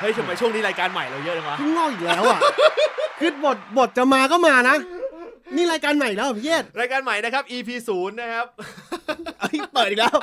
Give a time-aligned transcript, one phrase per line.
[0.00, 2.38] เฮ้ยทำไมช่วงนี้รายการใหม่เราเยอะจังวะเพิ่งงอกอีกแล้วอะ
[3.20, 4.76] คือบทบทจะมาก็มานะ
[5.56, 8.46] นี่รายการใหม่แล้วเหรอพี่เยศรายการใหม่นะครับ EP ศูนย์นะครับ
[9.40, 10.16] เอ้ยเปิดอีกแล้ว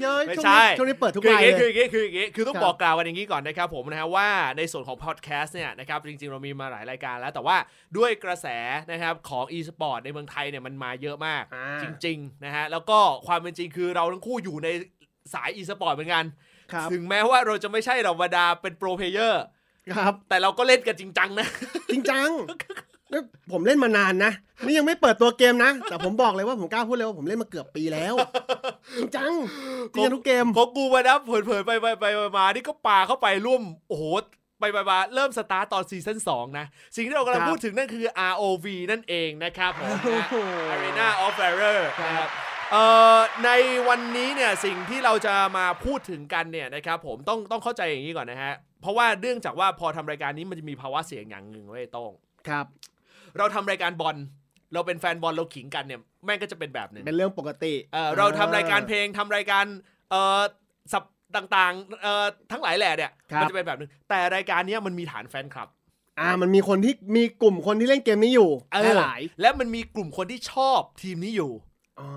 [0.00, 7.56] เย้ยไม่ช่วงใช่นี้ช่วงนี้เปิดทุกคืออวัย่ายงงี้เลคือยอย่างงี้คืออย่างงี้คือต้องครับบอกกล่าวกันอย่างนี้ก่อนนะครับผมนะฮะว่าในส่วนของพอดแคสต์เนี่ยนะครับจริงๆเรามีมาหลายรายการแล้วแต่ว่า
[7.96, 8.46] ด้วยกระแส
[8.92, 14.68] นะครับของ e-sport ในเมืองไทยเนี่ยมันมาเยอะมากอ่าจริงๆนะฮะแล้วก็ความเป็นจริงคือเราทั้งคู่อยู่ใน
[15.34, 16.24] สาย e-sport เหมือนกัน
[16.72, 19.42] ครับถึงแม้ว่าเราจะไม่ใช่เราบรรดาเป็น pro player
[19.96, 21.46] ครับ แต่เราก็เล่นกันจริงจังนะ
[21.90, 22.28] จริงจัง
[23.10, 24.32] แล้วผมเล่นมานานนะ
[24.64, 28.14] นี่ยังไม่เปิดตัวเกมนะ แต่ผมบอกเลยว่าผมกล้าพูดเลยว่าผมเล่นมาเกือบปีแล้ว
[28.98, 29.32] จริงจัง
[29.94, 34.04] จริงจังทุกเกมของกูมานะเผลอๆไปไปไปไปมานี่ก็ปาเข้าไปร่วมโอ้โห
[34.60, 40.34] ไปไปมาเริ่มสตาร์ตตอน season 2นะ สิ่งที่เรากำลังครับพูดถึงนั่นคือ ROV นั่นเองนะครับผมโอ้นะโห
[40.72, 42.49] Arena of Valor ครับนะครับเอ่อ
[43.44, 43.50] ใน
[43.88, 52.12] วันนี้เนี่ยสิ่งที่เราจะมาพูดถึงกันเนี่ยนะครับผมต้องต้องเข้าใจอย่างนี้ก่อนนะฮะ เพราะว่าเนื่องจากว่าพอทำรายการนี้มันจะมีภาวะเสียงอย่างหนึ่งเว้ยโต้ง
[52.48, 52.66] ครับ
[53.38, 54.16] เราทำรายการบอล
[54.72, 59.64] เราเป็นแฟนบอลเราขิงกันเนี่ยแม่งก็จะเป็นแบบหนึ่งเป็นเรื่องปกติเอ่อเราทำรายการเพลงทำรายการ
[60.10, 60.40] เอ่อ
[60.92, 61.04] สับ
[61.36, 65.68] ต่างๆเอ่อทั้งหลายแหล่เนี่ยครับมัจะเป็นแบบนึงแต่รายการเนี้ยมันมีฐานแฟนคลับ
[66.20, 71.52] อ่ามันมีคนที่มีกลุ่มคนที่เล่นเกมนี้อยู่เออหลายและมันมีกลุ่มคนที่ชอบทีมนี้อยู่
[72.00, 72.08] อ๋อ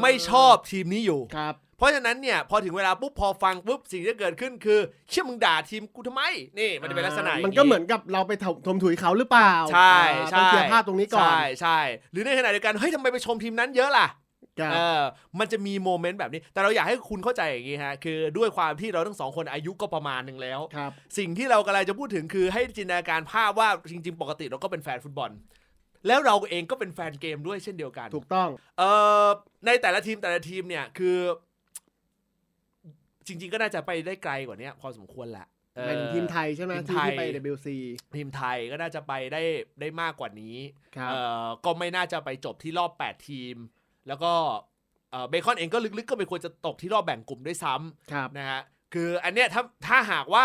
[0.00, 6.22] ไม่ชอบทีมนี้อยู่ครับ เพราะฉะนั้นเนี่ยพอถึงเวลาปุ๊บพอฟังปุ๊บสิ่งที่เกิดขึ้นคือ เชื่อมึงด่าทีมกูทำไม
[6.58, 11.78] นี่มันจะเป็นลักษณะย่างมันก็เหมือนกับเราไปถมถมถุยเขาหรือเปล่าใช่อ่าใช่ต้องเคลียร์ภาพตรงนี้ก่อนใช่ใช่
[12.12, 14.06] หรือในขณะเดียวกันเฮ้ยทำไมไปชมทีมนั้นเยอะล่ะ
[14.60, 15.02] ครับเออ
[15.38, 25.30] มันจะมีโมเมนต์แบบนี้ แต่เราอยากให้คุณเข้าใจอย่างนี้ฮะ คือด้วยความที่เราทั้งสองคนอายุก็ประมาณหนึ่งแล้วครับสิ่งที่เรากำลังจะพูดถึงคือให้จินตนาการภาพว่าจริง ๆ ปกติเราก็เป็นแฟนฟุตบอล
[26.06, 28.82] แล้วเราเองก็เป็นแฟนเกมด้วยเช่นเดียวกัน ถูกต้อง เอ
[29.24, 29.28] อ
[29.66, 31.18] ในแต่ละทีมแต่ละทีมเนี่ยคือ
[33.26, 37.68] จริง ๆ ก็น่าจะไปได้ไกลกว่านี้พอสมควรแหละเออไปถึงทีมไทยใช่ไหมทีมที่ไทยที่ไป WC
[38.16, 39.42] ทีมไทยก็น่าจะไปได้
[39.80, 40.56] ได้มากกว่านี้
[40.96, 43.56] ครับเอ่อก็ไม่น่าจะไปจบที่รอบ 8 ทีม
[44.08, 44.32] แล้วก็
[45.10, 48.60] เอ่อเบคอนเองก็ลึกๆ ก็ไม่ควรจะตกที่รอบแบ่งกลุ่มด้วยซ้ำครับนะฮะ
[48.94, 50.44] คืออันเนี้ยถ้าถ้าหากว่า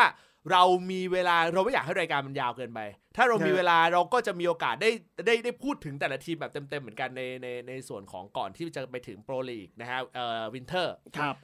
[0.51, 2.79] เรามีเวลาเราไม่อยากให้รายการมันยาวเกินไป
[3.15, 4.89] ถ้าเรามีครับเวลาเราก็จะมีโอกาสได้
[5.25, 11.35] ได้ได้พูดถึงแต่ละทีมแบบเต็มๆเหมือนกันในในในส่วนของก่อนที่จะไปถึงโปรลีกนะฮะเอ่อวินเทอร์ครับ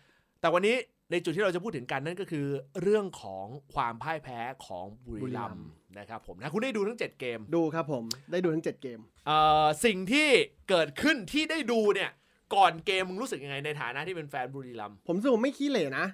[0.42, 0.76] แต่วันนี้
[1.12, 2.48] ในจุดที่เราจะพูดถึงกันนั่นก็คือ
[2.82, 5.68] เรื่องของความพ่ายแพ้ของบุรีรัมย์
[6.00, 10.28] นะครับผมนะคุณได้ดูทั้ง 7 เกม ดูครับผมได้ดูทั้ง 7 เกมเอ่อสิ่งที่
[10.70, 12.12] เกิดขึ้นที่ได้ดูเนี่ย
[12.56, 16.06] ก่อนเกมมึงรู้สึกยังไงในฐานะที่เป็นแฟนบุรีรัมย์ผมรู้สึกว่าไม่ขี้เหร่นะ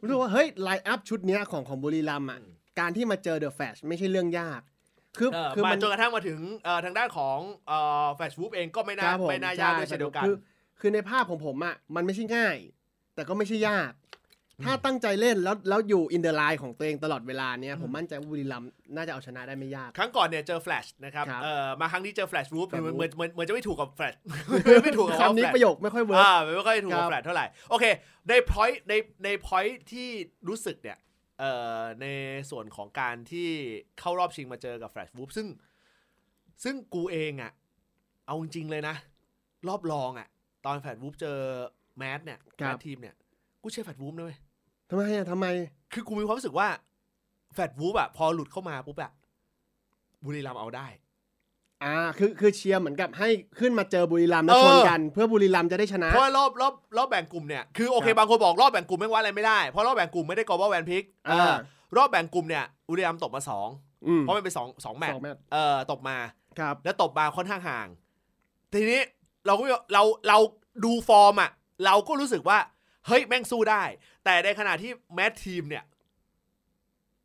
[0.00, 4.60] รู้สึกว่าเฮ้ย lineup ชุดเนี้ยของของบุรีรัมย์อะอืมการที่มาเจอ The Flash ไม่ใช่เรื่องยาก
[5.18, 7.38] คือเออคือมามันจนกระทั่งมาถึงเอ่อทางด้านของ
[7.68, 10.34] เอ่อ Flash Wolves เองก็ไม่น่าครับผมไม่น่ายากด้วยเช่นเดียวกันคือ
[10.80, 12.56] คือในภาพของผมอะมันไม่ใช่ง่าย
[13.14, 13.92] แต่ก็ไม่ใช่ยาก
[14.64, 24.14] ถ้าตั้งใจเล่นแล้วแล้วอยู่ in the line ของตัวเองตลอดเวลาเนี้ยผมมั่นใจว่าบุรีรัมย์น่าจะเอาชนะได้ไม่ยาก ครั้งก่อนเนี่ยเจอแฟลชนะครับครับเอ่อมาครั้งนี้เจอ Flash Wolves Flash เหมือน Wolf เหมือนเหมือนเหมือนจะไม่ถูกกับแฟลช
[24.84, 27.84] ไม่ถูกกับคำนี้ Flash ประโยคไม่ค่อย work อ่าไม่ค่อยถูกครับ กับบแฟลชเท่าไหร่โอเค
[28.28, 28.94] ใน point ใน
[29.24, 30.08] ใน point ที่
[30.48, 30.98] รู้สึกเนี่ย
[31.40, 32.06] เอ่อใน
[32.50, 33.48] ส่วนของการที่
[34.00, 35.46] เข้ารอบชิงมาเจอกับ Flash Wolves ซึ่ง
[36.64, 37.52] ซึ่งกูเองอะ
[38.26, 38.96] เอาจริงๆเลยนะ
[39.68, 40.28] รอบรองอะ
[40.66, 41.38] ตอน Flash Wolves เจอ
[41.98, 43.14] MAD เนี่ยครับ MAD Team เนี่ย
[43.62, 44.38] กูเชื่อ Flash Wolves นะเว้ย
[44.90, 45.46] ทำไมอะทำไม
[45.92, 46.68] คือกูมีความรู้สึกว่า
[47.54, 49.10] Flash Wolves อะพอหลุดเข้ามาปุ๊บอะ
[50.24, 50.86] บุรีรัมย์เอาได้
[51.84, 61.54] อ่า คือคือเชียร์เหมือนกับให้ขึ้นมาเจอบุรีรัมย์แล้วเออชนกัน เพื่อบุรีรัมย์จะได้ชนะ เพราะว่ารอบรอบรอบแบ่งกลุ่มเนี่ยคือโอเคครับบางคนบอกรอบแบ่งกลุ่มไม่ว่าอะไรไม่ได้เพราะรอบแบ่งกลุ่มไม่ได้กอบว่าแวนพิกอ่า
[61.96, 63.68] รอบแบ่งกลุ่มเนี่ยอุริยามตกมาสอง
[64.06, 66.16] อืมเพราะมันเป็นสองสองแมตสช์องแมตช์เอ่อตกมา
[66.58, 67.86] ครับ แล้วตกมาค่อนข้างห่าง
[68.72, 69.00] ทีนี้
[69.46, 70.38] เราก็เราเรา
[70.84, 71.50] ดูฟอร์มอะ
[71.84, 72.58] เราก็รู้สึกว่า
[73.06, 73.82] เฮ้ยแม่งสู้ได้
[74.24, 75.84] แต่ในขณะที่แมททีมเนี่ย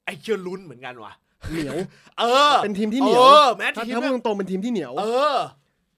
[0.06, 1.14] ไอ้เชื่อลุ้นเหมือนกันว่ะ
[1.52, 1.78] เหนียว
[2.20, 5.06] เออ เป็นทีมที่เหนียวเออแมทถ้าทีมถ้าแม่พูงดตรงๆเป็นทีมที่เหนียว เอ
[5.36, 5.38] อ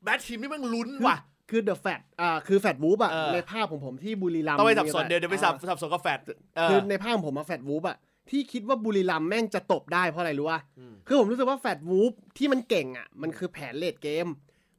[0.03, 1.17] แมททีมนี่แม่งลุ้นว่ะ
[1.49, 6.19] คือเดอะแฟตอ่า คือแฟตวูฟอะเออในภาพของผมที่บุรีรัมย์ต้องไปสับสนมีเดี๋ยวเดี๋ยวไปสับอ่าสับสนกับแฟด
[6.57, 7.97] เออคือในภาพของผมอะแฟตวูฟอะ
[8.29, 10.59] ที่คิดว่าบุรีรัมย์แม่งจะตบได้เพราะอะไรรู้ป่ะ
[10.91, 14.27] มคือผมรู้สึกว่าแฟตวูฟที่มันเก่งอะ มันคือแผนเลดเกม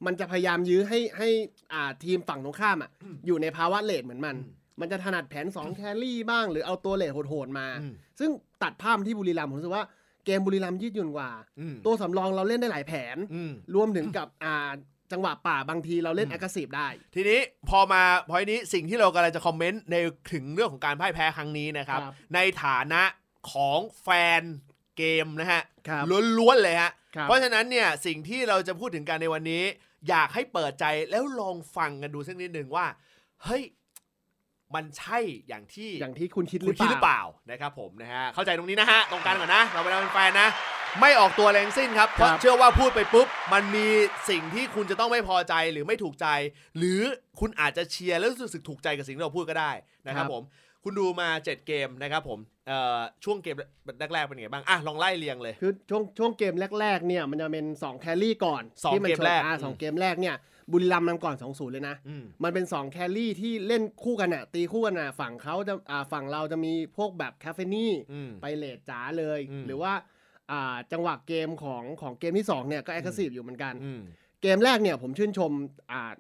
[0.07, 1.29] มันจะพยายามยื้อให้ให้
[1.73, 2.91] อ่าทีมฝั่งตรงข้ามอะ
[3.27, 8.31] อยู่ในภาวะเลดเหมือนมันอื มมันจะถนัดแผน 2 แครี่บ้าง หรือเอาตัวเลดโหดๆมาอืมซึ่ง
[8.63, 9.85] ตัดภาพที่บุรีรัมย์ผมรู้สึกว่า
[10.25, 11.31] เกมบุรีรัมย์ยืดหยุ่นกว่า
[11.61, 14.71] อืมตัวสำรองเราเล่นได้หลายแผนอืมรวมถึงกับอ่า
[15.13, 19.97] จังหวะป่าบางทีเราเล่นอืมแอคทีฟได้ ทีนี้พอมาพอยนี้สิ่งที่เรากำลังจะคอมเมนต์ใน
[20.33, 23.03] ถึงเรื่องของการพ่ายแพ้ครั้งนี้นะครับครับในฐานะ
[23.53, 24.09] ของแฟ
[24.41, 24.43] น
[24.97, 26.05] เกมนะฮะครับ
[26.39, 29.63] ล้วนๆเลยฮะครับเพราะฉะนั้นเนี่ยสิ่งที่เราจะพูดถึงกันในวันนี้
[30.09, 32.87] อยากให้เปิดใจแล้วลองฟังกันดูสักนิดหนึ่งว่า
[33.45, 33.63] เฮ้ย
[34.75, 35.19] มันใช่
[35.49, 40.49] อย่างที่อย่างที่คุณคิดหคุรืณอคิดเปหรือเปล่าล่านะครับผมนะฮะเข้าใจตรงนี้นะฮะตรงกลางก่อนนะเราเป็นแฟนๆนะ
[41.01, 43.87] ไม่ออกตัวแรงสิ้นครับเพราะครับเชื่อว่าพูดไปปุ๊บ มันมี
[44.31, 46.27] สิ่งที่คุณจะต้องไม่พอใจหรือไม่ถูกใจ
[46.79, 47.01] หรือ
[47.41, 49.71] คุณอาจจะเชียร์แล้วรู้สึกถูกใจกับสิ่งที่เราพูดก็ได้
[50.07, 50.43] นะครับผม
[50.85, 52.39] คุณดูมา 7 เกมนะครับผม
[52.69, 53.57] เอ่อช่วงเกม
[54.15, 60.37] แรกๆเป็นไงบ้างอะลองไล่เรียงเลยคือช่วงช่วงเกมแรกๆเนี่ยมันจะเป็น2 carry ก่อนสองที่นเกมแรกชนอ่าอืมสองเกมแรกเนี่ย
[60.73, 69.93] บุรีรัมย์นำก่อน2-0เลยนะอืมมันเป็น 2 carry ที่เล่นคู่กันอะตีคู่กันอะฝั่งเขาจะอ่าฝั่งเราจะมีพวกแบบ Capheny อืมไป late จ๋าเลยอืมหรือว่า
[70.51, 74.01] อ่าจังหวะเกมของของเกมที่ 2 เนี่ยก็ active อยู่เหมือนกันอืม
[74.43, 75.53] เกมแรกเนี่ยผมชื่นชม
[75.93, 76.13] อ่า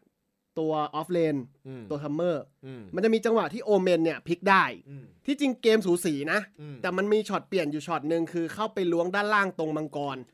[0.58, 1.36] ตัว offlane
[1.68, 10.33] อืมตัว Summer อืมมันจะมีจังหวะที่ Omen เนี่ยพลิกได้อืมที่จริงเกมสูสีนะอืมแต่มันมีช็อตเปลี่ยนอยู่ช็อตหนึ่งคือเข้าไปล้วงด้านล่างตรงมังกรอื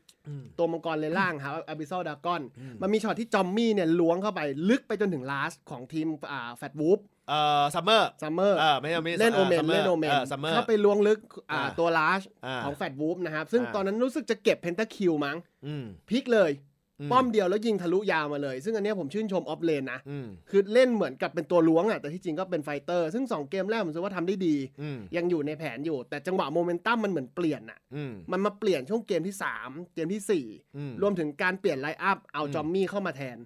[0.57, 9.33] ตัวมังกรเลยล่างครับอ b ิ s ซ l ดากอนอืมมันมีช็อตที่จอมมี่เนี่ยล้วงเข้าไปลึกไปจนถึง last ของทีมอ่า Flash Wolves เอ่อ Summer Summer เออไม่ใช่ไม่ใช่เล่น
[9.37, 11.19] Omen Summer เล่น Omen Summer เข้าไปล้วงลึก
[11.51, 16.70] อ่าอ่าตัว last อ่าของแฟตวูฟนะครับ ซึ่งอ่าตอนนั้นรู้สึกจะเก็บเพนท a คิวมั้งอืมพลิกเลยอื
[17.11, 30.45] ป้อมเดียวแล้วยิงทะลุยาวมาเลย ซึ่งอันเนี้ยผมชื่นชม offlane นะอืมคือเล่นเหมือนกับเป็นตัวล้วงอะแต่ที่จริงก็เป็น fighter ซึ่งสองเกมแรกผมรู้สึกว่าทำได้ดีอืมยังอยู่ในแผนอยู่ แต่จังหวะโมเมนตัมมันเหมือนเปลี่ยนอะอืมมันมาเปลี่ยนช่วงเกมที่ 3 เกมที่สี่
[30.77, 33.37] อืม4รวมถึงการเปลี่ยน lineup เอาอืมจอมมี่เข้ามาแทน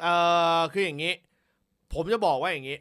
[0.00, 0.14] เอ่
[0.58, 1.12] อคืออย่างนี้
[1.92, 2.78] ผมจะบอกว่าอย่างนี้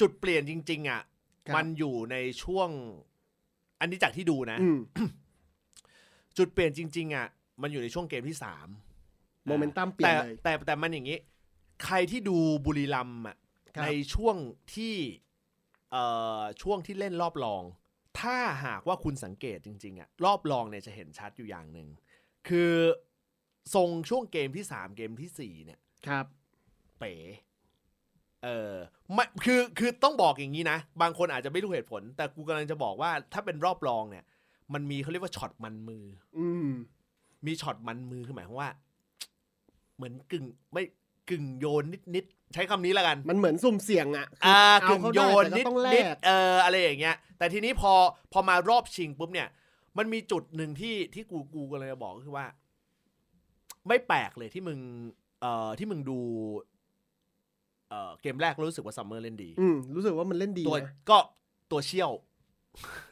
[0.00, 1.02] จุดเปลี่ยนจริง ๆ อะ
[1.48, 2.68] ครับมันอยู่ในช่วง
[3.80, 4.78] อันนี้จากที่ดูนะอืม
[6.36, 7.26] จุดเปลี่ยนจริง ๆ อะ
[7.62, 8.68] มันอยู่ในช่วงเกมที่สาม
[9.46, 11.18] โมเมนตัมเปลี่ยนเลยแต่แต่แต่มันอย่างนี้
[11.84, 13.36] ใครที่ดูบุรีรัมย์อะ
[13.76, 14.36] ครับในช่วง
[14.74, 14.94] ที่
[15.90, 16.04] เอ่
[16.40, 17.62] อช่วงที่เล่นรอบรอง
[18.20, 21.88] ถ้าหากว่าคุณสังเกตจริง ๆอะรอบรองเนี่ยจะเห็นชัดอยู่อย่างหนึ่ง
[22.48, 22.72] คือ
[23.74, 26.26] ทรงช่วงเกมที่สามเกมที่สี่เนี่ยครับ
[26.98, 27.14] เป๋
[28.44, 28.74] เออ
[29.12, 34.24] ไม่คือคือต้องบอกอย่างนี้นะ บางคนอาจจะไม่รู้เหตุผล แต่กูกำลังจะบอกว่าถ้าเป็นรอบรองเนี่ย
[34.74, 36.04] มันมีเขาเรียกว่าช็อตมันมือ
[36.38, 36.48] อื
[37.44, 38.70] มมีช็อตมันมือคือหมายความว่า
[39.96, 40.82] เหมือนกึ่งไม่
[41.30, 47.92] กึ่งโยนนิดๆใช้คำนี้แล้วกัน มันเหมือนสุ่มเสี่ยงอะคือ่าเกึ่งโยนเข้าได้นิดแต่ก็ต้องแลนิดกเอออะไรอย่างเงี้ย แต่ทีนี้พอ
[48.32, 49.48] พอมารอบชิงปุ๊บเนี่ย
[49.98, 52.46] มันมีจุดหนึ่งที่ที่กูกูก็เลยจะบอกก็คือว่า
[53.88, 54.78] ไม่แปลกเลยที่มึง
[55.40, 56.18] เอ่อที่มึงดู
[57.90, 61.18] เอ่อเกมแรกแล้วรู้สึกว่าซัมเมอร์เล่นดี อืมรู้สึกว่ามันเล่นดีตัวนะก็
[61.70, 62.10] ตัวเชี่ยว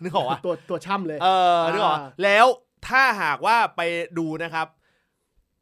[0.03, 1.29] นึกออกว่าตัวตัวช่ำเลย เอ
[1.59, 2.47] อนึกออกปะอ่าแล้ว
[2.89, 3.81] ถ้าหากว่าไป
[4.19, 4.67] ดูนะครับ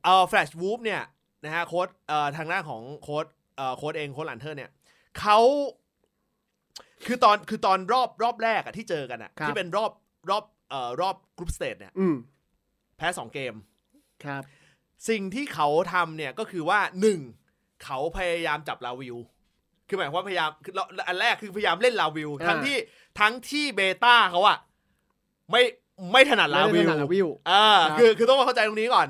[0.05, 1.03] เอ่อ Flash Wolves เนี่ย
[1.44, 3.26] นะฮะโค้ดเอ่อทางด้านของโค้ด
[3.56, 4.71] เอ่อโค้ดเองโค้ดลันเทอร์เนี่ย
[5.21, 5.38] เขา
[7.06, 9.93] คือตอนคือตอนรอบรอบแรกอะที่เจอกันอะครับ ที่เป็นรอบ
[10.31, 12.17] รอบเอ่อรอบ group stage เนี่ยอืม
[12.97, 13.55] แพ้สองเกม
[14.25, 14.43] ครับ
[15.09, 17.21] สิ่งที่เขาทำเนี่ยก็คือว่าหนึ่ง
[17.85, 19.17] เขาพยายามจับลาวิว
[19.88, 22.76] คือหมายความว่าพยายามคือเราอันแรกคือพยายามเล่นลาวิว อ่า ทั้งที่
[23.21, 24.59] ทั้งที่เบต้าเขาอะ
[25.50, 25.62] ไม่
[26.12, 29.08] ไม่ถนัดลาไม่วิได้วถนัดลาวิวอ่าครับคือคือต้องมาเข้าใจตรงนี้ก่อน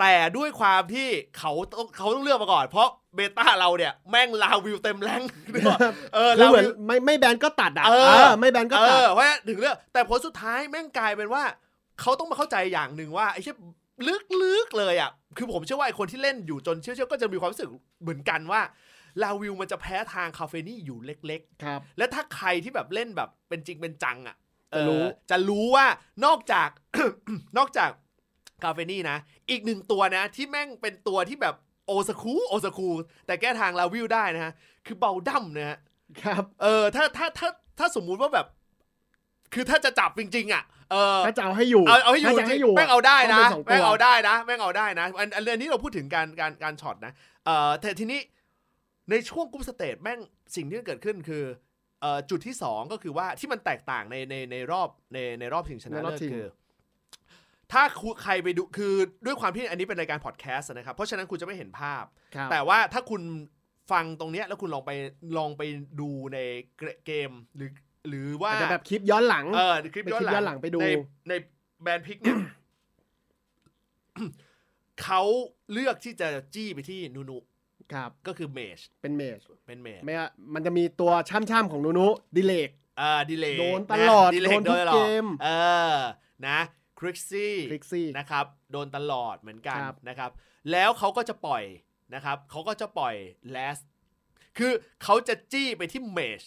[0.00, 1.08] แต่ด้วยความที่
[1.38, 5.22] เขาต้องเขาต้องเลือกมาก่อน เพราะเบต้าเราเนี่ยแม่งลาวิวเต็มแรง
[5.52, 5.80] นึกออก
[6.14, 11.42] เออคือลาเหมือวินวไม่ไม่แบนก็ตัดอะเออเออไม่แบนก็เอตัดอเพราะฉะนั้นถึงเลือกแต่ผลสุดท้ายแม่งกลายเป็นว่า
[12.00, 13.54] เขาต้องมาเข้าใจอย่างหนึ่งว่าไอ้เช่
[14.42, 17.70] ลึกๆเลยอะคือผมเชื่อว่าไอ้คนที่เล่นอยู่จนเชื่อๆก็จะมีความรู้สึก
[18.02, 18.60] เหมือนกันว่า
[19.22, 24.36] ลาวิวมันจะแพ้ทาง Capheny อยู่เล็ก ๆ ครับ และถ้าใครที่แบบเล่นแบบเป็นจริงเป็นจังอะ
[24.74, 25.86] จะรู้เออจะรู้ว่า
[26.24, 26.68] นอกจาก
[27.58, 27.90] นอกจาก
[28.64, 29.18] Capheny นะ
[29.50, 31.54] อีกหนึ่งตัวนะ ที่แม่งเป็นตัวที่แบบ
[31.86, 32.88] old school old school
[33.26, 34.52] แต่แก้ทางลาวิวได้นะฮะ
[34.86, 35.78] คือ Baldum นะฮะ
[36.22, 38.46] ครับ เออถ้าถ้าถ้าถ้าสมมุติว่าแบบ
[39.54, 47.12] คือถ้าจะจับจริง ๆ อะเออถ้าจะเอาให้อยู่ เอาเอาให้อยู่จริงถ้จจะให้อยู่แม่งเอาได้นะต้องเป็นสองตัวแม่งเอาได้นะแม่งเอาได้นะอันอันเรื่องนี้เราพูดถึงการการการช็อตนะ
[47.44, 48.20] เอ่อแต่ทีนี้
[49.10, 50.18] ในช่วง group stage แม่ง
[50.56, 51.62] สิ่งที่เกิดขึ้นคือเอ่อ
[52.30, 56.48] จุดที่สองก็คือว่าที่มันแตกต่างในในในรอบในในรอบชิงชนะในรอบเลิศชิงคือ
[57.72, 58.94] ถ้าคุใครไปดูคือ
[59.26, 63.22] ด้วยความที่อันนี้เป็นรายการพอดแคสต์นะครับ เพราะฉะนั้นคุณจะไม่เห็นภาพครับแต่ว่าถ้าคุณ
[63.92, 64.90] ฟังตรงเนี้ยแล้วคุณลองไป
[65.38, 65.62] ลองไป
[66.00, 66.38] ดูใน
[67.06, 67.70] เกมหรือ
[68.08, 70.88] หรือว่าอาจจะแบบคลิปย้อนหลังเออคลิปไปย้อนคลิปย้อนหหลัลังงไปดูใน
[71.28, 71.32] ใน
[71.82, 72.36] แบรนด์พิกเนี่ย
[75.02, 75.22] เขา
[75.72, 77.36] เลือกที่จะจี้ไปที่นูนู
[77.92, 85.48] ครับก็คือเมจเป็นเมจเป็นเมจไม่ว่ามันจะมีตัวช่ำๆของนูนุดิเลกอ่าดีเลย์โดนตลอดดีเลโดย์นโดทุนกตลอเกดมเอ
[85.94, 85.96] อ
[86.48, 86.58] นะ
[87.00, 90.30] คริกซี่คลิกซี่นะครับโดนตลอดเหมือนกันครับนะครับ
[90.72, 91.64] แล้วเขาก็จะปล่อย
[92.14, 93.14] นะครับเขาก็จะปล่อย
[93.56, 93.82] last
[94.58, 94.72] คือ
[95.02, 96.40] เขาจะจี้ไปที่เมจ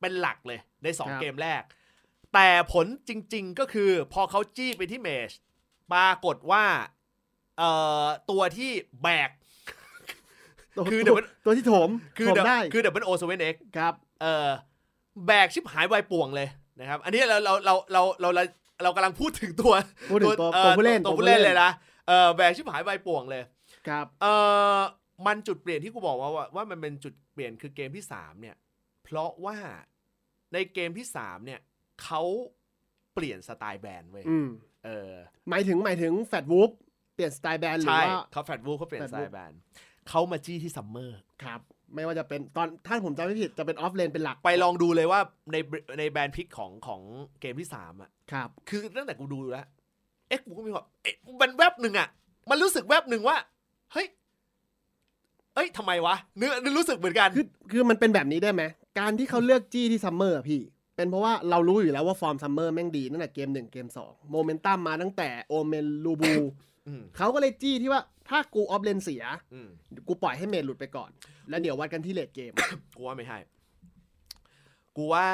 [0.00, 1.62] เป็นหลักเลยในสองเกมแรก
[2.34, 5.30] แต่ผลจริง ๆก็คือพอเขาจี้ไปที่เมจ
[5.92, 6.64] ปรากฏว่า
[7.58, 7.70] เอ่
[8.02, 8.70] อตัวที่
[9.02, 9.45] แบกตัว
[10.90, 14.48] คือตัเดี๋ยววมันตัวที่โถมคือโถมเดี๋ยวได้คือเดี๋ยวมันโอเซเว่นเอ็กครับเออ
[15.26, 16.48] แบกชิบหายไวายป่วงเลย
[16.80, 18.42] นะครับ อันนี้เราเราเราเราเราเรา
[18.82, 19.74] เรากำลังพูดถึงตัว
[20.10, 21.70] พูดถึงตัวอ่อตัวผู้เล่นตัวผู้เล่นเลยนะ
[22.08, 23.42] เออแบกชิบหายไวายป่วงเลย
[23.88, 24.26] ครับเอ
[24.76, 24.78] อ
[25.26, 28.56] มันจุดเปลี่ยนที่กูบอกว่าว่าว่ามันเป็นจุดเปลี่ยนคือเกมที่สามเนี่ย
[29.04, 29.56] เพราะว่า
[30.52, 31.60] ในเกมที่สามเนี่ย
[32.02, 32.22] เขา
[33.14, 34.48] เปลี่ยนสไตล์แบรนด์เว้ยอืม
[34.84, 35.12] เออ
[35.50, 36.70] หมายถึงหมายถึง Flash Wolves
[37.14, 39.58] เปลี่ยนสไตล์แบนหรือใช่ว่าเขา Flash Wolves เขาเปลี่ยนสไตล์แบน
[40.08, 41.60] เขามาจี้ที่ซัมเมอร์ครับ
[41.94, 45.20] ไม่ว่าจะเป็นตอนถ้าผมจำไม่ผิดจะเป็น offlane เป็นหลัก ไปลองดูเลยว่า
[45.52, 45.56] ใน
[45.98, 47.00] ใน ban pick ของของ
[47.40, 49.66] เกมที่สามอะครับ คือตั้งแต่กูดูแล้ว
[50.28, 52.08] เอ๊ะกูก็มีความเอ๊ะมันแวบหนึ่งอะ
[52.50, 53.36] มันรู้สึกแวบหนึ่งว่า
[53.92, 54.06] เฮ้ย
[55.54, 58.62] เอ้ยทำไมวะเนื้อนึกรู้สึกเหมือนกัน คือคือมันเป็นแบบนี้ได้ไหม
[58.98, 60.60] การที่เขาเลือกจี้ที่ซัมเมอร์อะพี่
[60.96, 66.44] เป็นเพราะว่าเรารู้อยู่แล้วว่าฟอร์มซัมเมอร์แม่งดีตั้งแต่เกมหนึ่งเกมสองโมเมนตัมมาตั้งแต่โอเมนลูบูอืม
[67.16, 69.24] เขาก็เลยจี้ที่ว่าถ้ากู offlane เสีย
[69.54, 69.68] อืม
[70.08, 71.10] กูปล่อยให้ mid หลุดไปก่อน
[71.48, 72.52] แล้วเดี๋ยววัดกันที่ late game
[72.96, 73.38] กูว่าไม่ใช่
[74.96, 75.26] กูว่า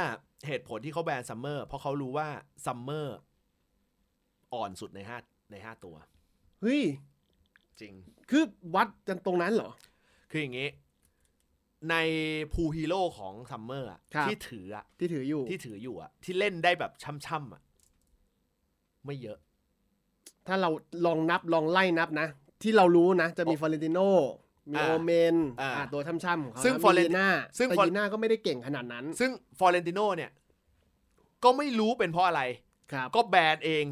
[0.47, 2.29] เหตุผลที่เขาแบนซัมเมอร์เพราะเขารู้ว่า
[2.67, 3.17] ซัมเมอร์
[4.55, 5.19] อ่อนสุดในห้า
[5.51, 5.95] ในห้าตัว
[6.61, 6.83] เฮ้ย
[7.81, 7.93] จริง
[8.31, 8.43] คือ
[8.75, 9.71] วัดกันตรงนั้นเหรอ
[10.31, 10.69] คืออย่างงี้
[11.91, 11.97] ใน
[12.53, 16.93] pool ฮีโร่ของซัมเมอร์ครับที่ถืออะที่ถืออยู่ ที่ถืออยู่อะที่เล่นได้แบบ
[17.27, 17.63] ช่ำๆอะ
[19.07, 19.39] ไม่เยอะ
[20.49, 20.71] ถ้าเรา
[21.07, 22.27] ลองนับลองไล่นับนะ
[22.63, 23.99] ที่เรารู้นะ จะมีฟอเรนติโน
[24.73, 30.31] มีอ่าโอเมนอ่าอ่าตัวช่ำๆของเขาซึ่งนะ Florent- มีลีน่าซึ่งแต่ Flor- ลีน่าก็ไม่ได้เก่งขนาดนั้น ซึ่งฟอเรนติโนเนี่ย
[31.45, 32.43] ก็ไม่รู้เป็นเพราะอะไร
[32.93, 33.85] ครับก็แบนเอง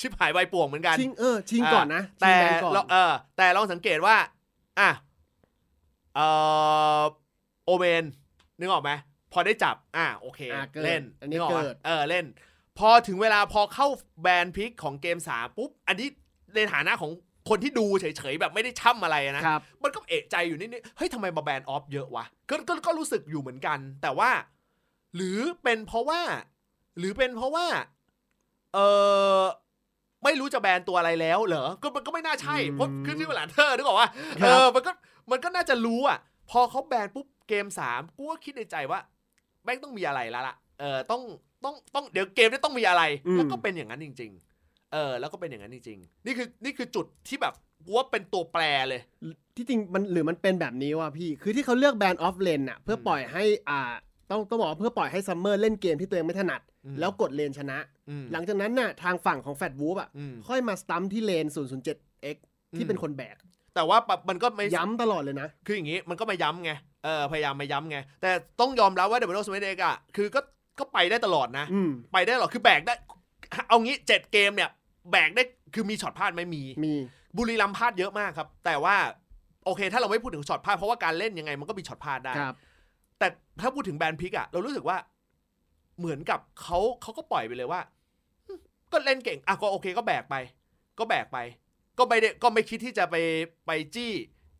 [0.00, 4.16] ชิบหายใบป่วงเหมือนกันชิงเออชิงก่อนนะแต่ชิงแบนก่อนเราเออแต่ลองสังเกตว่า
[4.80, 4.90] อะ
[6.16, 6.20] เอ
[7.00, 7.02] อ
[7.64, 8.04] โอเมน
[8.58, 8.90] นึกออกไหม
[9.32, 12.24] พอได้จับ อะโอเคอ่าเกิดเล่นอันนี้กออกปะเกิดเออเล่น
[12.78, 13.86] พอถึงเวลาพอเข้า
[14.22, 16.08] แบนพิกของเกมสามปุ๊บ อันนี้
[16.54, 17.10] ในฐานะของ
[17.48, 24.30] คนที่ดูเฉยๆ แบบไม่ได้ช่ำอะไรนะครับมันก็เอะใจอยู่นิดๆเฮ้ยทำไมมาแบนออฟเยอะวะก็ก็ก็รู้สึกอยู่เหมือนกัน แต่ว่า
[25.16, 26.20] หรือเป็นเพราะว่า
[26.98, 27.66] หรือเป็นเพราะว่า
[28.74, 28.78] เอ
[29.38, 29.42] อ
[30.24, 34.08] ไม่รู้จะแบนตัวอะไรแล้วเหรอ ก็มันก็ไม่น่าใช่ เพราะคือที่เวลาเธอนึกออกว่า
[34.42, 34.92] ครัเอบอมันก็
[35.30, 36.18] มันก็น่าจะรู้อะ
[36.50, 39.00] พอเขาแบนปุ๊บเกมสามกูก็คิดในใจว่า
[39.64, 41.22] แม่งต้องมีอะไรแล้วล่ะ เออต้อง
[41.64, 43.02] ต้องต้องเดี๋ยวเกมนี้ต้องมีอะไร
[43.36, 44.30] แล้วก็เป็นอย่างนั้นจริง
[44.62, 47.54] ๆ เออ แล้วก็เป็นอย่างนั้นจริงๆนี่คือนี่คือจุดที่แบบ
[47.86, 49.00] กูว่าเป็นตัวแปรเลย
[49.56, 53.80] ที่จริงมันหรือมันเป็นแบบนี้ว่ะพี่ คือที่เขาเลือกแบน offlane อะเพื่อปล่อยให้อ่า
[54.30, 57.78] ต้องต้องบอกว่าเพื่อปล่อยให้ซัมเมอร์เล่นเกมที่ตัวเองไม่ถนัดอืมแล้วกดเลนชนะ
[58.08, 61.46] อืมหลังจากนั้นน่ะทางฝั่งของแฟดวูฟอะอืมค่อยมาสตัมป์ที่เลน
[61.90, 62.36] 007x
[62.76, 63.36] ที่เป็นคนแบก
[63.74, 66.72] แต่ว่าแบบมันก็ไม่ย้ำตลอดเลยนะ คืออย่างงี้มันก็มาย้ำไง
[67.04, 68.30] เออพยายามมาย้ำไง แต่
[68.60, 70.40] ต้องยอมรับว่าดับเบิลโอเซเว่นเอ็กอะคือก็
[70.78, 72.94] ก็ไปได้ตลอดนะอืมไปได้ตลอดคือแบกได้
[73.68, 74.70] เอางี้เจ็ดเกมเนี่ย
[75.10, 75.42] แบกได้
[75.74, 76.94] คือมีช็อตพลาดไหมมีมี
[77.36, 78.96] บุรีรัมย์พลาดเยอะมากครับ แต่ว่า
[79.64, 82.54] โอเค ถ้าเราไม่พูดถึงช็อตพลาดเพราะว่าการเล่นยังไงมันก็มีช็อตพลาดได้ครับ
[83.18, 83.26] แต่
[83.60, 84.96] ถ้าพูดถึง ban pick อะเรารู้สึกว่า
[85.98, 87.80] เหมือนกับเขาเขาก็ปล่อยไปเลยว่า
[88.46, 88.58] อืม
[88.92, 90.34] ก็เล่นเก่งอะก็โอเคก็แบกไป
[90.98, 91.38] ก็แบกไป
[91.98, 93.16] ก็ไม่ได้ก็ไม่คิดที่จะไป
[93.66, 94.12] ไปจี้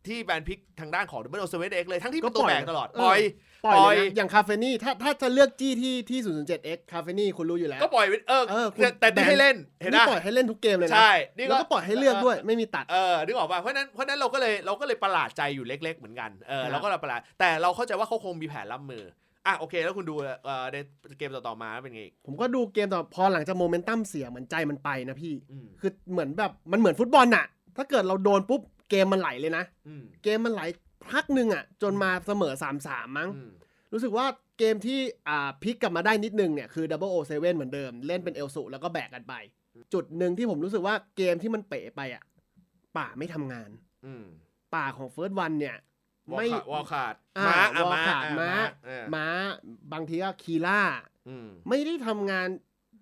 [0.09, 3.21] ที่ ban pick ทางด้านของดับเบิลโอเซเว่นเอ็กเลยทั้งที่เป็นตัวแบกตลอดเออปล่อย
[3.65, 19.05] ปล่อยปล่อยเลยนะอย่างคาเฟนี่ถ้าถ้าจะเลือกจี้ที่ที่ 007x คาเฟนี่คุณรู้อยู่แล้ว ก็ปล่อยไปเออเออคุณแต่แต่นี่ให้เล่นเห็นนี่นะปล่อยให้เล่นทุกเกมเลยนะใช่นี่แล้วก็ปล่อยให้เลือกด้วยไม่มีตัดเออนึกออกป่ะเพราะฉะนั้นเพราะฉะนั้นเราก็เลยเราก็เลยประหลาดใจอยู่เล็ก ๆ เหมือนกันเออครับเราก็เลยประหลาดแต่เราเข้าใจว่าเขาคงมีแผนรับมือ
[19.47, 20.77] อะโอเคแล้วคุณดูเอ่อใน
[21.19, 27.47] เกมต่อๆมาเป็นไงอีกผมก็ดูเกมต่อพอหลังจากโมเมนตัมเสียเหมือนใจมันไปนะพี่อืมคือเหมือนแบบมันเหมือนฟุตบอลน่ะ
[27.77, 30.63] ถ้าเกิดเราโดนปุ๊บเก มมันไหลเลยนะอืมเกมมันไหล
[31.11, 33.51] พักหนึ่งอะ จนมาเสมอ3-3มั้งอืม
[33.93, 34.27] รู้สึกว่า
[34.59, 39.35] เกมที่อ่าพลิกกลับมาได้นิดนึงเนี่ย คือ Double O 7เหมือนเดิม เล่นเป็นเอลสุแล้วก็แบกกันไป
[39.93, 42.25] จุดหนึ่งที่ผมรู้สึกว่าเกมที่มันเป๋ไปอะ
[42.97, 43.71] ป่าไม่ทำงาน
[44.07, 44.25] อืม
[44.75, 45.77] ป่าของเฟิร์สวันเนี่ย
[46.31, 48.53] วอลไม่ขาดวอลขาดอ่าม้าอะวอลม้าขาดอะม้า
[48.87, 49.27] เออม้า
[49.93, 50.81] บางทีก็คีล่า
[51.29, 52.49] อืมไม่ได้ทำงาน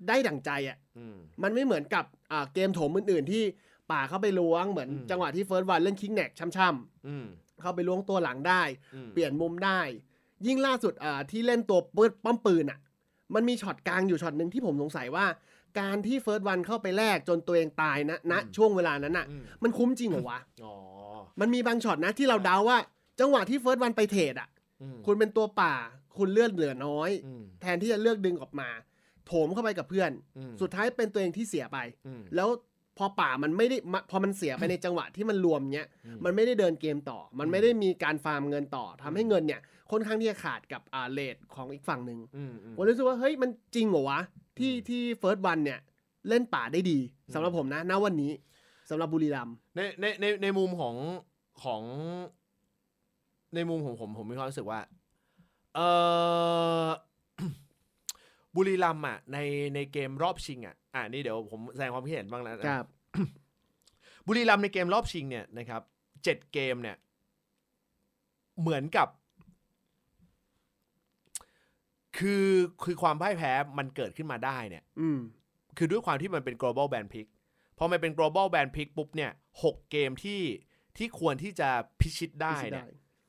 [0.09, 3.45] ได้ดั่งใจอะอืมมันไม่เหมือนกับอ่าเกมโถมอื่นๆที่
[3.93, 8.63] ป่าเข้าไปล้วงเหมือนอืมจังหวะที่เฟิร์สวันเล่นคริกแน็กช่ำอืมๆเข้าไปล้วงตัวหลังได้
[8.95, 9.81] อืมเปลี่ยนมุมได้
[10.47, 12.79] ยิ่งล่าสุดอ่าที่เล่นตัวปืนป้อมปืนอะ
[13.35, 15.27] มันมีช็อตกลางอยู่ช็อตหนึ่งที่ผมสงสัยว่า
[15.81, 20.75] การที่เฟิร์สวันเข้าไปแลกจนตัวเองตายนะณช่วงเวลานั้นอะอืมมันคุ้มจริงเหรอวะอ๋อ
[21.41, 22.79] มันมีบางช็อตนะที่เราเดาว่า
[23.21, 24.49] จังหวะที่เฟิร์สวันไป trade อะ
[24.83, 25.75] อืมคุณเป็นตัวป่า
[26.19, 28.69] คุณเลือดเหลือน้อยอืมแทนที่จะเลือกดึงออกมา
[29.27, 32.49] โถมเข้าไปกับเพื่อนอืมสุดท้ายเป็นตัวเองที่เสียไปอืมแล้ว
[32.99, 44.21] พอป่ามันไม่ได้มะพอมันเสียไปในจังหวะที่มันรวมเนี้ยอืมมันไม่ได้เดินเกมต่อ มันไม่ได้มีการฟาร์มเงินต่อทำให้อืมเงินเนี่ยค่อนข้างที่จะขาดกับอ่า rate ของอีกฝั่งหนึ่งอืมอืมผมรู้สึกว่าเฮ้ยมันจริงเหรอวะ
[44.59, 45.79] ที่อืมที่เฟิร์สวันเนี่ย
[46.29, 48.33] เล่นป่าได้ดีอืมสำหรับผมนะณวันนี้
[48.91, 50.95] สำหรับบุรีรัมย์ในในในในมุมของ
[51.63, 51.83] ของ
[53.55, 54.81] ในมุมของผมผมมีความรู้สึกว่า
[55.75, 55.81] เอ
[56.87, 56.89] อ
[58.57, 59.39] บุรีรัมย์อะใน
[59.75, 62.87] ในเกมรอบชิงอะ อ่านี่เดี๋ยวผมแสดงความคิดเห็นบ้างแล้วนะครับ
[64.27, 65.83] บุรีรัมย์ในเกมรอบชิงเนี่ยนะครับ
[66.25, 66.97] เจ็ดเกมเนี่ย
[68.61, 69.09] เหมือนกับ
[72.19, 72.49] คือ
[72.85, 75.21] คือความพ่ายแพ้มันเกิดขึ้นมาได้เนี่ย อืม
[75.77, 77.27] คือด้วยความที่มันเป็น global band pick
[77.79, 79.33] พอมันเป็น global band pick ปุ๊บเนี่ย
[79.63, 80.41] หกเกมที่
[80.97, 81.69] ที่ควรที่จะ
[82.01, 82.87] พิชิตได้เนี่ย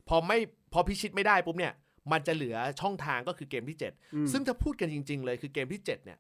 [0.07, 0.37] พอไม่
[0.73, 1.73] พอพิชิตไม่ได้ปุ๊บเนี่ย
[2.11, 3.77] มันจะเหลือช่องทางก็คือเกมที่
[4.13, 6.19] อืม7ซึ่งถ้าพูดกันจริง ๆ เลยคือเกมที่ 7 เนี่ย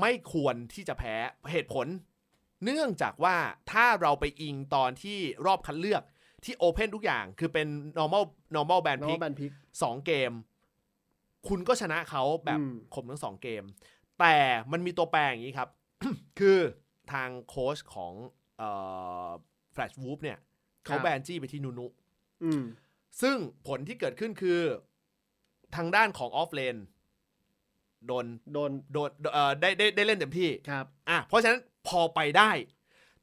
[0.00, 1.14] ไม่ควรที่จะแพ้
[1.50, 1.86] เหตุผล
[2.64, 3.36] เนื่องจากว่า
[3.72, 6.02] ถ้าเราไปอิงตอนที่รอบคัดเลือก
[6.44, 7.68] ที่โอเพนทุกอย่างคือเป็น
[7.98, 8.24] normal
[8.56, 9.50] normal band น้อง pick แบนพิก
[9.82, 10.32] สองเกม
[11.48, 13.64] คุณก็ชนะเขาแบบอืมคมทั้งสองเกม
[14.20, 14.36] แต่
[14.72, 15.68] มันมีตัวแปรอย่างนี้ครับ
[16.38, 16.58] คือ
[17.12, 18.12] ทางโค้ชของ
[18.58, 18.70] เอ่
[19.26, 19.28] อ
[19.74, 20.38] Flash Wolf เนี่ย
[20.84, 21.86] เขาแบนจี้ไปที่นูนุ
[22.44, 22.62] อืม
[23.22, 24.60] ซึ่งผลที่เกิดขึ้นคือ
[25.76, 26.76] ทางด้านของออฟเลน
[28.06, 32.50] โดนโดนโดนเอ่อได้ได้ได้เล่นเต็มที่ครับอะเพราะฉะนั้นพอไปได้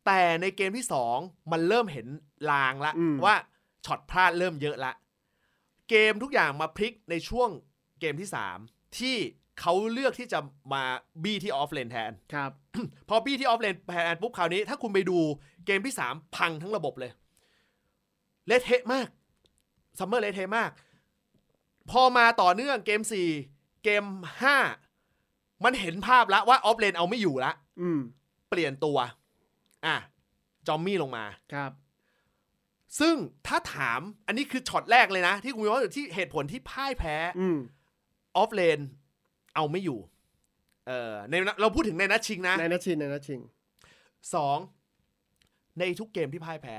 [0.05, 1.17] แต่ในเกมที่สอง
[1.51, 2.07] มันเริ่มเห็น
[2.51, 3.35] ลางละอืม ว่า
[3.85, 4.93] ช็อตพลาดเริ่มเยอะละ
[5.89, 7.49] เกมทุกอย่างมาพลิกในช่วง
[7.99, 8.57] เกมที่สาม
[8.99, 9.15] ที่
[9.59, 10.39] เขาเลือกที่จะ
[10.73, 10.83] มา
[11.23, 12.51] บี้ที่ offlane แทน ครับ
[13.09, 15.19] พอบี้ที่ offlane แทนปุ๊บคราวนี้ถ้าคุณไปดู
[15.65, 17.11] เกมที่สามพังทั้งระบบเลย
[18.47, 19.07] เละเทะมาก
[19.99, 20.71] ซัมเมอร์เละเทะมาก
[21.91, 23.29] พอมาต่อเนื่องเกมสี่
[23.83, 24.05] เกม
[24.41, 24.57] ห้า
[25.63, 27.99] มันเห็นภาพแล้วว่า offlane เอาไม่อยู่ละอืม
[28.49, 28.97] เปลี่ยนตัว
[29.85, 29.95] อะ
[30.67, 31.71] จอมมี่ลงมา ครับ
[32.99, 33.15] ซึ่ง
[33.47, 37.59] ถ้าถามอันนี้คือช็อตแรกเลยนะ ที่คุณวิว่าที่เหตุผลที่พ่ายแพ้อืม
[38.37, 38.79] ออฟเลน
[39.55, 39.99] เอาไม่อยู่
[40.87, 43.41] เออในเราพูดถึงในนัดชิงนะในนัดชิงในนัดชิง
[44.33, 44.57] สอง
[45.79, 46.77] ในทุกเกมที่พ่ายแพ้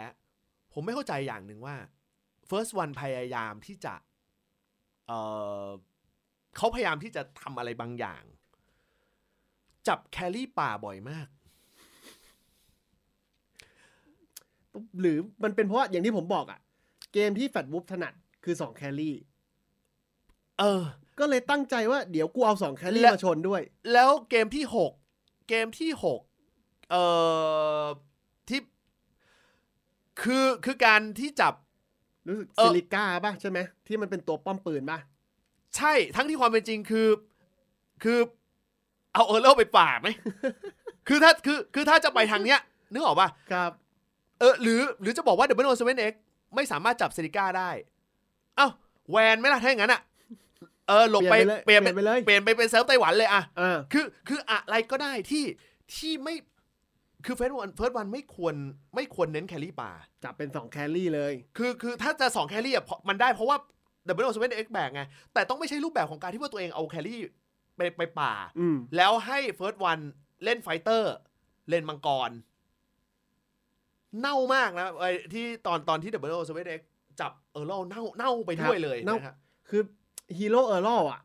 [0.73, 1.77] ผมไม่เข้าใจอย่างหนึ่งว่า
[2.49, 3.95] First One พยายามที่จะ
[5.07, 5.13] เอ
[5.65, 5.67] อ
[6.61, 8.23] เขาพยายามที่จะทำอะไรบางอย่าง
[9.89, 11.29] จับ carry ป่าบ่อยมาก
[15.01, 16.61] หรือมันเป็นเพราะว่าอย่างที่ผมบอกอะ
[17.13, 19.17] เกมที่ Flash Wolves ถนัดคือ2 carry
[20.59, 20.83] เออ
[21.19, 24.93] ก็เลยตั้งใจว่าเดี๋ยวกูเอา2 carry และมาชนด้วย แล้วเกมที่หก
[25.49, 26.21] เกมที่หก
[26.91, 27.03] เอ่
[27.83, 27.85] อ
[28.49, 28.61] ที่
[30.23, 31.55] คือคือการที่จับ
[32.29, 35.01] รู้สึกเออเซริก้าป่ะใช่ไหมที่มันเป็นตัวป้อมปืนป่ะ
[35.77, 37.09] ใช่ทั้งที่ความเป็นจริงคือ
[38.03, 38.19] คือ
[39.13, 40.09] เอาเออร์เลไปป่าดไหม
[41.09, 42.59] คือถ้าคือคือถ้าจะไปทางเนี้ย
[42.93, 43.71] นึกออกป่ะครับ
[44.41, 46.13] เออหรือหรือจะบอกว่า w 0 7 x
[46.55, 47.71] ไม่สามารถจับเซริก้าได้
[48.57, 48.69] เอ้า
[49.11, 50.03] แวนไหม่ล่ะถ้าอย่างนั้นอะ
[50.89, 55.45] เออหลบไปเปลี่ยนไปเลยเปลี่ยนเปลี่ยนไปเลยเปลี่ยนไปเป็นเซิร์ฟไต้หวันเลยอะอ่าคือคืออะไรก็ได้ที่
[55.95, 56.35] ที่ไม่
[57.27, 58.55] คือเฟิร์สวันเฟิร์สวันไม่ควร
[58.95, 59.91] ไม่ควรเน้นแครี่ป่า
[60.25, 63.01] จับเป็น 2 แครี่เลย คือคือถ้าจะสอง carry อะเพราะ
[64.15, 65.03] มันได้เพราะว่า w 0 7 x แบกไง
[65.35, 67.21] แต่ต้องไม่ใช่รูปแบบของการที่ว่าตัวเองเอา carry
[67.77, 68.33] ไปไปป่า
[68.97, 69.99] แล้วให้เฟิร์สวัน
[70.45, 71.15] เล่น fighter
[71.71, 72.31] เล่นมังกร
[74.21, 76.81] เน่ามากนะไอ้ที่ตอนตอนที่ w 0 7 x
[77.21, 79.35] จับเออร์เเน่าเน่าไปด้วยเลยน่านะฮะ
[79.69, 79.83] คือ
[80.39, 81.21] ฮีโร่เออร์โรลอะ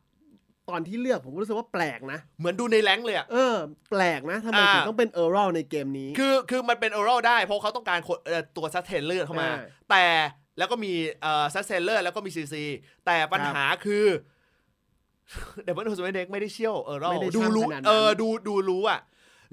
[0.70, 3.54] ตอนที่เลือกผมก็รู้สึกว่าแปลกนะ เหมือนดูในแรงเลยอะเออ
[3.90, 8.18] แปลกนะทำไมถึงต้องเป็นเออร์โรลในเกมนี้ คือคือมันเป็นโอรัลได้เพราะเขาต้องการคน
[8.56, 9.48] ตัวซัสเทนเลือดเข้ามา
[9.90, 10.04] แต่
[10.58, 10.92] แล้วก็มี
[11.22, 12.64] เอ่อซัสเทนเลอร์แล้วก็มีซีซี
[13.06, 14.06] แต่ปัญหาคือ
[15.64, 19.00] เดวิดโอสเวนเด็กไม่ได้เชี่ยวเออรัลไม่ได้ดูรู้ช่ำขนาดนั้นเออดูดูรู้อะ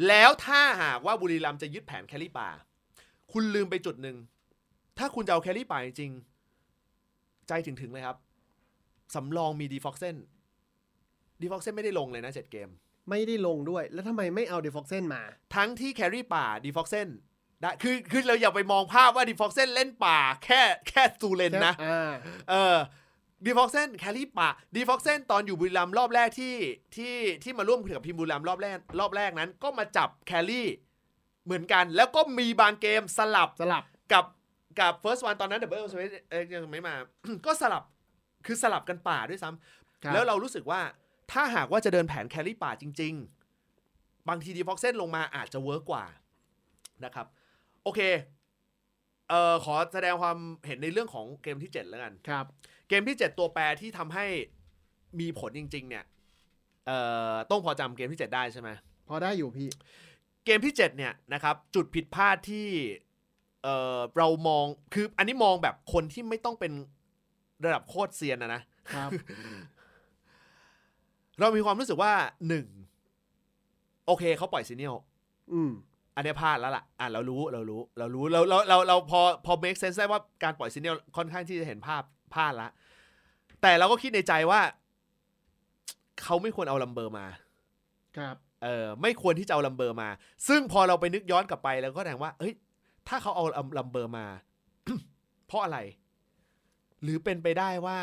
[0.07, 2.49] แล้วถ้าหากว่าบุรีรัมย์จะยึดแผนแคลรี่ป่า
[3.31, 4.17] คุณลืมไปจุดหนึ่ง
[4.97, 8.17] ถ้าคุณจะเอาแคลรี่ป่าจริงๆใจถึงถึงๆเลยครับ
[9.15, 10.15] สำรองมีดีฟ็อกเซน
[11.41, 12.69] ดีฟ็อกเซนไม่ได้ลงเลยนะเจ็ดเกม
[13.09, 15.21] ไม่ได้ลงด้วย แล้วทำไมไม่เอาดีฟ็อกเซนมา
[15.55, 17.07] ทั้งที่ carry ป่าดีฟ็อกเซน
[17.63, 22.11] ได้คือคือเราอย่าไปมองภาพว่าดีฟ็อกเซนเล่นป่า แค่แค่ตูเลนนะอ่า
[22.49, 22.77] เออ
[23.45, 26.55] ดีฟ็อกเซน carry ป่าดีฟ็อกเซนตอนอยู่บุรีรัมย์รอบแรกที่
[26.95, 30.67] ที่ที่มาร่วมกับทีมบุรีรัมย์รอบแรกรอบแรกนั้น ก็มาจับ carry
[31.45, 34.25] เหมือนกัน แล้วก็มีบางเกมสลับสลับกับ
[34.79, 36.11] กับเฟิร์สวันตอนนั้นเดบเบิลสวิต
[36.53, 36.93] ยังไม่มา
[37.45, 37.83] ก็สลับ
[38.45, 40.81] คือสลับกันป่าด้วยซ้ำครับแล้วเรารู้สึกว่า
[41.31, 43.13] ถ้าหากว่าจะเดินแผน carry ป่าจริง
[43.71, 46.05] ๆ บางทีดีฟ็อกเซนลงมาอาจจะ work กว่า
[47.05, 47.27] นะครับ
[47.83, 48.01] โอเค
[49.29, 52.45] เอ่อขอแสดงความเห็นในเรื่องของเกมที่7แล้วกัน ครับ
[52.89, 54.25] เกมที่7ตัวแปรที่ทำให้
[55.19, 56.03] มีผลจริง ๆ เนี่ย
[56.87, 56.97] เอ่
[57.31, 58.69] อต้องพอจำเกมที่7ได้ใช่ไหม
[59.07, 59.69] พอได้อยู่พี่
[60.45, 62.67] เกมที่7เนี่ยนะครับจุดผิดพลาดที่
[63.63, 66.73] เอ่อเรามองคืออันนี้มองแบบคนที่ไม่ต้องเป็น
[67.65, 68.61] ระดับโคตรเซียนนะนะ
[68.93, 69.09] ครับ
[71.39, 72.13] เรามีความรู้สึกว่า
[72.47, 72.65] หนึ่ง
[74.05, 74.95] โอเคเขาปล่อยซีเนียล
[75.53, 75.71] อืม
[76.15, 82.01] อันเนี้ยพลาดแล้วล่ะ อะเรารู้เรารู้เรารู้เราเราเราเราพอพอ make sense ได้ว่าการปล่อยซีเนียลค่อนข้างที่จะเห็นภาพ
[82.33, 82.69] พลาดละ
[83.61, 84.61] แต่เราก็คิดในใจว่า
[86.21, 87.25] เขาไม่ควรเอาลัมเบอร์มา
[88.17, 90.09] ครับเออไม่ควรที่จะเอาลัมเบอร์มา
[90.47, 92.53] ซึ่งพอเราไปนึกย้อนกลับไปแล้วก็แสดงว่าเฮ้ย
[93.07, 93.43] ถ้าเขาเอา
[93.77, 94.25] ลัมเบอร์มา
[95.47, 95.79] เพราะอะไร
[97.01, 97.99] หรือเป็นไปได้ว่า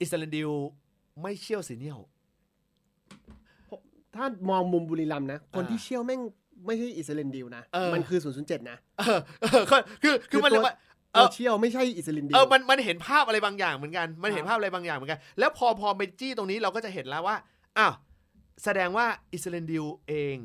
[0.00, 0.52] อิสราเอล
[1.22, 2.00] ไม่เชี่ยวซีเนียล
[4.16, 6.20] ถ้ามองมุมบุรีรัมย์นะ คนอ่าที่เชี่ยวแม่ง
[6.66, 10.74] ไม่ใช่อิสราเอลดิวนะเออมันคือ 007 นะเออเออคือคือคือมันคือตัวมัน
[11.14, 17.36] เอตัวอเชี่ยวไม่ใช่อิสราเอลดิเอวอมันมันเห็นภาพอะไรบางอย่างเหมือนกัน มันเห็นครับภาพอะไรบางอย่างเหมือนกัน แล้วพอพอไปจี้ตรงนี้เราก็จะเห็นแล้วว่า
[17.78, 17.92] อ้าว
[18.64, 20.36] แสดงว่าอิสราเอลดิวเอง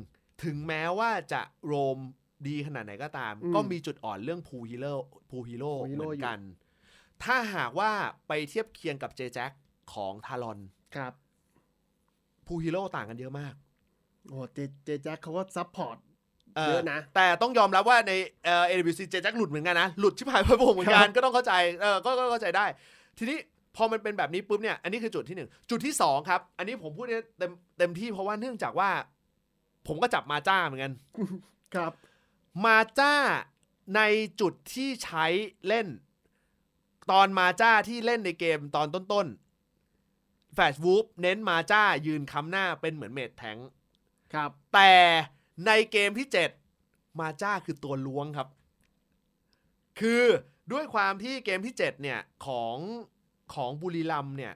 [0.42, 1.98] ถึงแม้ว่าจะ roam
[2.48, 6.38] ดีขนาดไหนก็ตาม ก็มีจุดอ่อนเรื่อง pool hero pool hero เหมือนกัน
[7.24, 7.90] ถ้าหากว่า
[8.28, 9.52] ไปเทียบเคียงกับเจแจ็ค
[9.92, 10.58] ของทารอน
[10.96, 11.12] ครับ
[12.48, 13.54] pool hero ต่างกันเยอะมาก
[14.28, 15.96] โอ้เจเจแจ็คเขาก็ support
[16.56, 18.12] เออเยอะนะ แต่ต้องยอมรับว่าใน
[18.44, 22.66] เอ่อ AWC เจแจ็คหลุดเหมือนกันนะ หลุดชิบหายไปโป่งเหมือนกัครันบก็ต้องเข้าใจเออก็ก็เข้าใจได้
[23.18, 23.38] ทีนี้
[23.76, 28.90] พอมันเป็นแบบนี้ปุ๊บเนี่ย อันนี้คือจุดที่หนึ่งจุดที่สองครับ อันนี้ผมพูดได้เต็มเต็มที่เพราะว่าเนื่องจากว่า
[29.86, 30.92] ผมก็จับมาจ้าเหมือนกัน
[31.74, 31.92] ครับ
[32.64, 33.14] มาจ้า
[33.96, 34.00] ใน
[34.40, 35.26] จุดที่ใช้
[35.68, 35.86] เล่น
[37.10, 39.47] ตอนมาจ้าที่เล่นในเกมตอนต้นๆ
[40.60, 43.58] แฟชวูฟเน้นมาจ้ายืนค้ำหน้าเป็นเหมือนเมดแทง
[44.34, 44.92] ครับ แต่
[45.66, 46.28] ในเกมที่
[46.74, 48.48] 7 มาจ้าคือตัวล้วงครับ
[50.00, 50.24] คือ
[50.72, 52.76] ด้วยความที่เกมที่ 7 เนี่ย ของ
[53.54, 54.54] ของบุรีรัมย์เนี่ย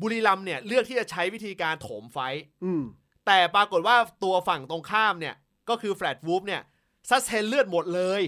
[0.00, 2.82] บุรีรัมย์เนี่ย เลือกที่จะใช้วิธีการโถม fight อืม
[3.26, 5.34] แต่ปรากฏว่าตัวฝั่งตรงข้ามเนี่ย
[5.68, 6.62] ก็คือ Flash Wolves เนี่ย
[7.08, 8.22] sustain เลือดหมดเลย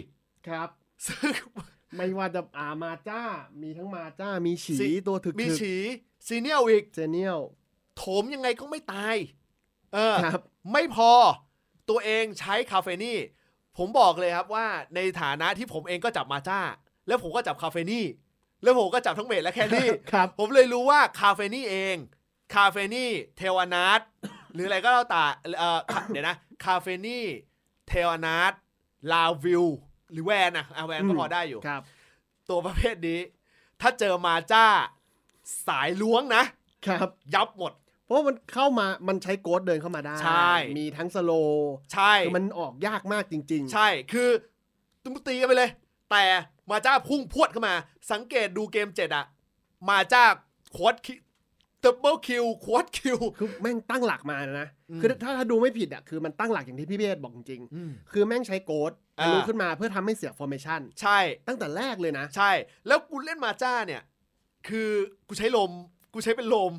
[0.48, 0.68] ครับ
[1.06, 1.32] ซึ่ง
[1.96, 3.22] ไม่ว่าจะอามาจ้า
[3.62, 5.74] มีทั้งมาจ้า มีฉีสิตัวถึกมีถึกฉี
[6.26, 7.40] ซีเนียลอีกซีเนียล
[7.96, 9.16] โถมยังไงก็ไม่ตาย
[9.94, 11.10] เออครับ ไม่พอ
[11.90, 13.18] ตัวเองใช้คาเฟนี่
[13.78, 16.60] ผมบอกเลยครับว่าในฐานะที่ผมเองก็จับมาจ้า
[17.06, 18.06] แล้วผมก็จับคาเฟนี่
[18.62, 21.96] แล้วผมก็จับทั้ง mage และ carry ครับ ผมเลยรู้ว่าคาเฟนี่เอง
[22.54, 24.00] คาเฟนี่เทลอันนาส
[24.52, 25.22] หรืออะไรก็แล้วแต่
[25.58, 25.78] เออ
[26.08, 27.24] เดี๋ยวนะ คาเฟนี่
[27.88, 28.52] เทลอันนาส
[29.12, 29.64] ลาวิล
[30.12, 31.82] หรือแวนอะอะแวนก็อืมพอได้อยู่ครับ
[32.48, 33.20] ตัวประเภทนี้
[33.80, 34.66] ถ้าเจอมาจ้า
[35.68, 36.44] สายล้วงนะ
[36.86, 37.72] ครับ ยับหมด
[38.04, 44.28] เพราะว่ามันเข้ามามันใช้ ghost เดินเข้ามาได้ ใช่ มีทั้ง slow ใช่คือมันออกยากมากจริงใช่คือ
[45.02, 45.70] ตุ้มตีกันไปเลย
[46.10, 46.24] แต่
[46.70, 47.74] มาจ้าพุ่งพรวดเข้ามา
[48.12, 49.26] สังเกตดูเกมเจ็ดอะ
[49.88, 50.24] มาจ้า
[50.76, 62.50] quad kill double kill quad kill ๆคือแม่งตั้งหลักมานะอืมคือถ้าถ้าดูไม่ผิดอะคือมันตั้งหลักอย่างที่พี่เบสบอกจริงๆคือแม่งใช้ ghost อ่ารู้ขึ้นมาเพื่อทำให้เสีย formation ใช่ ตั้งแต่แรกเลยนะ ใช่
[62.86, 64.02] แล้วกูเล่นมาจ้าเนี่ย
[64.68, 64.90] คือ
[65.28, 65.72] กูใช้ลม
[66.14, 66.72] กูใช้เป็นลม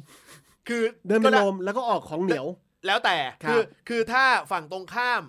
[0.68, 2.48] คือเดินไปก็ไลมแล้วก็ออกของเหนียว
[2.88, 5.22] แล้วแต่ครับคือ คือถ้าฝั่งตรงข้าม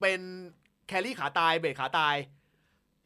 [0.00, 0.20] เป็น
[0.86, 2.16] แครี่ขาตายเบรกขาตาย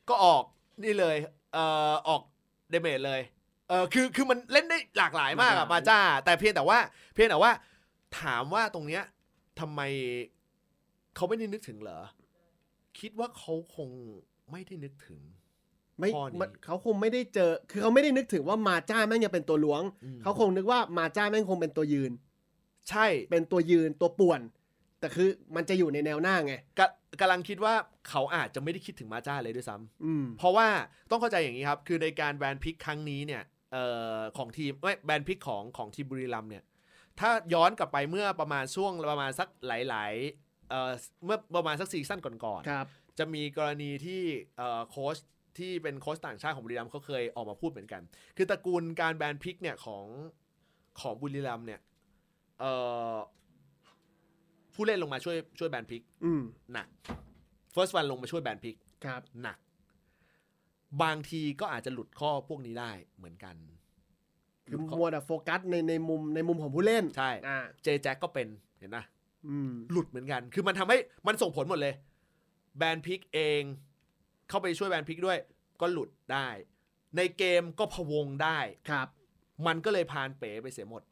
[0.08, 0.42] ก็ออก
[0.84, 1.16] นี่เลย
[1.52, 2.22] เอ่อ ออก
[2.70, 3.20] เดเมจเลย
[3.68, 6.78] เออคือ คือมันเล่นได้หลากหลายมากอะมาจ้า แต่เพียงแต่ว่า
[7.14, 7.50] เพียงแต่ว่า
[8.20, 9.02] ถามว่าตรงเนี้ย
[9.60, 9.80] ทำไม
[11.14, 12.00] เขาไม่ได้นึกถึงเหรอ
[13.00, 13.90] คิดว่าเขาคง
[14.50, 15.20] ไม่ได้นึกถึง
[15.98, 22.12] ไม่ข้อนี้ มันเขาคงไม่ได้เจอ คือเขาไม่ได้นึกถึงว่ามาจ้าแม่งจะเป็นตัวล้วง อืม เขาคงนึกว่ามาจ้าแม่งคงเป็นตัวยืน
[22.88, 24.40] ใช่เป็นตัวยืนตัวป่วน
[25.00, 26.86] แต่คือมันจะอยู่ในแนวหน้าไง กะ
[27.20, 27.74] กำลังคิดว่า
[28.08, 30.68] เขาอาจจะไม่ได้คิดถึงมาจ้าเลยด้วยซ้ำ อืม เพราะว่า
[31.10, 33.84] ต้องเข้าใจอย่างนี้ครับ คือในการแบนพิกครั้งนี้เนี่ยเอ่
[34.16, 36.64] อของทีมไม่แบนพิกของของทีมบุรีรัมย์เนี่ย
[37.20, 40.90] ถ้าย้อนกลับไปเมื่อประมาณช่วงประมาณสักหลายๆ เอ่อ
[41.24, 44.22] เมื่อประมาณสักซีซั่นก่อนครับๆจะมีกรณีที่
[44.56, 45.16] เอ่อโค้ช
[45.58, 48.02] ที่เป็นโค้ชต่างชาติของบุรีรัมย์เขาเคยออกมาพูดเหมือนกัน
[48.36, 50.04] คือตระกูลการแบนพิกเนี่ยของ
[51.00, 51.80] ของบุรีรัมย์เนี่ย
[52.60, 52.72] เอ่
[53.12, 53.14] อ
[54.74, 56.88] ผู้เล่นลงมาช่วยช่วยแบนพิกอืมหนัก
[57.74, 59.58] first one ลงมาช่วยแบนพิกครับหนัก
[61.02, 63.56] บางทีก็อาจจะหลุดข้อพวกนี้ได้เหมือนกัน
[64.66, 69.17] คือหลุดข้อมัวแต่โฟกัสในในมุมในมุมของผู้เล่น ใช่อ่าเจแจ็คก็เป็นเห็นนะอืม
[69.92, 70.96] หลุดเหมือนกัน คือมันทำให้
[71.26, 71.94] มันส่งผลหมดเลย
[72.78, 73.62] แบนพิกเอง
[74.48, 75.38] เข้าไปช่วยแบนพิกด้วย
[75.80, 76.48] ก็หลุดได้
[77.16, 78.58] ในเกมก็พะวงได้
[78.90, 79.08] ครับ
[79.66, 81.02] มันก็เลยพานเป๋ไปเสียหมด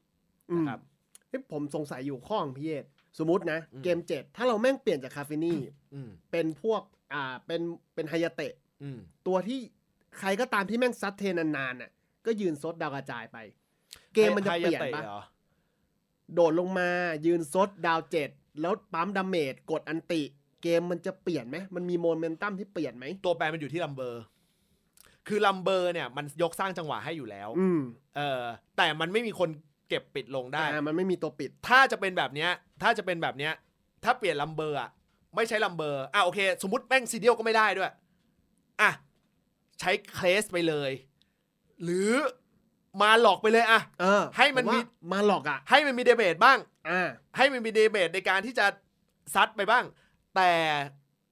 [0.50, 0.80] อืนะมครับ
[1.28, 2.84] เฮ้ยผมสงสัยอยู่ข้อของพี่เยศ
[3.18, 5.58] สมมตินะอืมเกมเจ็ดถ้าเราแม่งเปลี่ยนจากคาเฟนี่
[5.94, 6.82] อืมเป็นพวก
[7.14, 7.60] อ่าเป็น
[7.94, 9.58] เป็นไฮยาเตะอืมตัวที่
[10.18, 11.90] ใครก็ตามที่แม่งซัดเทนานๆน่ะ
[12.26, 13.38] ก็ยืนซดดาวกระจายไป
[14.14, 15.22] เกมมันจะเปลี่ยนฮายาเตะเหรอ
[16.34, 16.88] โดดลงมา
[17.26, 20.22] ยืนซดดาวเจ็ดแล้วปั๊ม damage กด ulti
[20.62, 24.22] เกมมันจะเปลี่ยนไหมมันมีโมเมนตัมที่เปลี่ยนไหมตัวแปรมันอยู่ที่ลัมเบอร์
[25.28, 27.80] คือลัมเบอร์เนี่ยมันยกสร้างจังหวะให้อยู่แล้ว อืม
[28.16, 28.42] เออ
[28.76, 29.48] แต่มันไม่มีคน
[29.88, 32.50] เก็บปิดลงได้ อ่ามันไม่มีตัวปิด ถ้าจะเป็นแบบเนี้ย
[32.82, 33.52] ถ้าจะเป็นแบบเนี้ย
[34.04, 34.90] ถ้าเปลี่ยนลัมเบอร์อะ
[35.36, 37.90] ไม่ใช้ลัมเบอร์อะโอเค สมมติแม่งซีเนียลก็ไม่ได้ด้วย
[38.80, 38.90] อะ
[39.80, 40.90] ใช้เคลสไปเลย
[41.82, 42.10] หรือ
[43.02, 44.78] มาล็อคไปเลยอะเออให้มันผว่ามี
[45.12, 48.66] มาล็อคอะให้มันมีเดเบตบ้างอ่าให้มันมีเดเบตในการที่จะ
[49.35, 49.85] ซัดไปบ้าง
[50.37, 50.50] แต่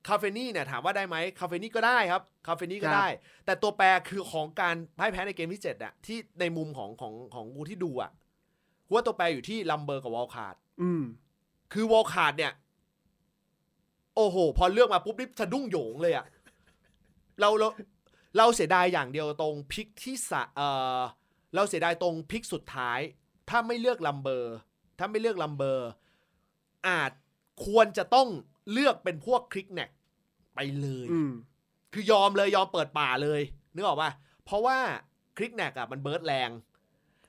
[0.08, 3.06] คาเฟนี่เนี่ยถามว่าได้ไหมคาเฟนี่ก็ได้ครับคาเฟนี่ก็ได้
[3.44, 8.10] แต่ตัวแปรคือของการพ่ายแพ้ในเกมที่เจ็ดอะที่ในมุมของของของกูที่ดูอะ
[8.86, 11.02] กูว่าตัวแปรอยู่ที่ลัมเบอร์กับวอลคาร์ดอืม
[11.72, 12.52] คือวอลคาร์ดเนี่ย
[14.16, 16.24] โอ้โห พอเลือกมาปุ๊บนี่สะดุ้งโหยงเลยอะ
[17.40, 17.68] เราเรา
[18.36, 20.62] เราเสียดายอย่างเดียวตรง pick ที่สะเอ
[20.98, 21.00] อ
[21.54, 23.00] เราเสียดายตรง pick สุดท้าย
[23.50, 24.54] ถ้าไม่เลือกลัมเบอร์
[24.98, 25.88] ถ้าไม่เลือกลัมเบอร์
[26.88, 27.10] อาจ
[27.66, 28.28] ควรจะต้อง
[28.72, 29.90] เลือกเป็นพวกคริกแนก
[30.54, 31.32] ไปเลยอืม
[31.92, 33.40] คือยอมเลยยอมเปิดป่าเลย
[33.74, 34.10] นึกออกป่ะ
[34.44, 34.78] เพราะว่า
[35.36, 36.50] คริกแนกอะมัน burst แรง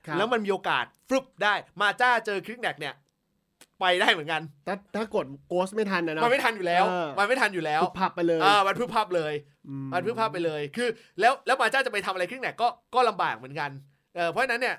[0.06, 2.94] ครับแล้วมันมีโอกาสฟลุกได้มาจ้าเจอคริกแนกเนี่ย
[3.80, 9.34] ไปได้เหมือนกัน ถ้าถ้ากดโกสไม่ทันนะเนาะมันไม่ทันอยู่แล้วเออมันไม่ทันอยู่แล้วปุบพับไปเลยอ่ามันพึบพับเลย
[9.68, 10.88] อืมันพึบพับไปเลย คือ
[11.20, 13.70] แล้วแล้วมาจ้าจะไปทำอะไรคลิกแนกก็ก็ลำบากเหมือนกัน
[14.16, 14.76] เออเพราะฉะนั้นเนี่ย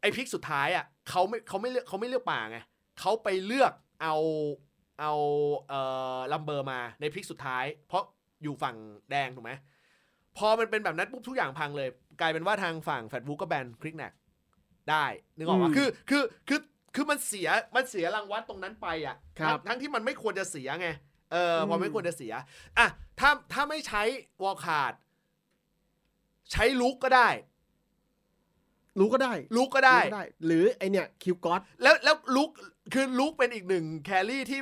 [0.00, 2.58] ไอพิกสุดท้ายอะเขาไม่เขาไม่เลือกเขาไม่เลือกป่าไง
[3.00, 3.72] เขาไปเลือก
[4.02, 4.16] เอา
[5.00, 5.12] เอา
[5.68, 5.80] เอ่
[6.16, 8.02] อลัมเบอร์มาในพิกสุดท้าย เพราะ
[8.42, 8.76] อยู่ฝั่ง
[9.10, 9.52] แดงถูกไหม
[10.36, 11.88] พอมันเป็นแบบนั้นปุ๊บทุกอย่างพังเลย
[12.20, 14.12] กลายเป็นว่าทางฝั่งแฟดวูก็แบนคลิกแนก
[14.90, 16.60] ได้นึกออกว่าคือคือคือ
[16.94, 20.88] คือมันเสียมันเสียรางวัลตรงนั้นไปอะครับทั้งทั้งที่มันไม่ควรจะเสียไง
[21.32, 22.32] เออพอไม่ควรจะเสีย
[22.78, 22.88] อะ
[23.20, 24.02] ถ้าถ้าไม่ใช้
[24.42, 24.94] วอลคาร์ด
[26.52, 27.28] ใช้ลุกก็ได้
[28.98, 32.50] รู้ก็ได้ลุกก็ได้ รู้ก็ได้ หรือไอเนี่ยคิวกอสแล้วแล้วลุก
[32.94, 34.60] คือลุกเป็นอีกหนึ่งแครี่ที่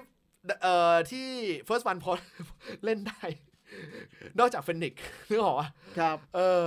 [0.62, 1.26] เอ่อที่
[1.68, 2.12] first one พอ
[2.84, 3.22] เล่นได้
[4.38, 4.94] นอกจากเฟนิก
[5.28, 5.68] นึกออกปะ
[5.98, 6.66] ครับ เออ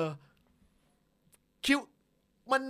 [1.66, 1.80] คิว
[2.52, 2.64] มัน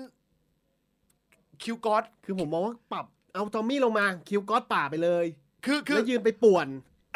[1.63, 5.25] คิวกอดคือผมมองว่าปรับเอาทอมมี่ลงมาคิวกอสป่าไปเลย
[5.65, 6.67] คือคือแล้วยืนไปป่วน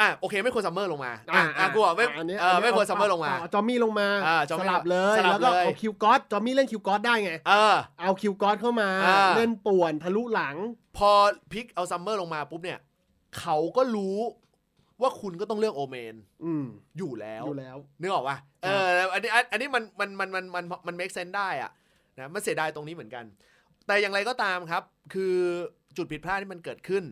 [0.01, 10.55] อะโอเคไม่ควรซัมเมอร์ลงมาอะอะกูบอกไม่อันนี้เออไม่ควรซัมเมอร์ลงมาเจอมมี่ลงมาอ่าจอมสมี่ลับเลยสลับแล้วก็เลยเอาคิวกอสจอมมี่เล่นคิวกอสได้ไงเออเอาคิวกอสเข้ามาอ่าเล่นป่วนทะลุหลัง
[10.97, 11.11] พอ
[11.51, 12.79] พิกเอาซัมเมอร์ลงมาปุ๊บเนี่ย
[13.39, 14.17] เขาก็รู้
[15.01, 16.65] ว่าคุณก็ต้องเลือกโอเมนอืม
[16.97, 21.71] อยู่แล้วอยู่แล้วนึกออกปะเอออันนี้อันอันนี้มันมันมันมันมันมัน make sense ได้อะ
[22.19, 23.25] นะมันเสียดายตรงนี้เหมือนกัน
[23.87, 24.83] แต่อย่างไรก็ตามครับ
[25.13, 25.35] คือ
[25.97, 27.03] จุดผิดพลาดที่มันเกิดขึ้น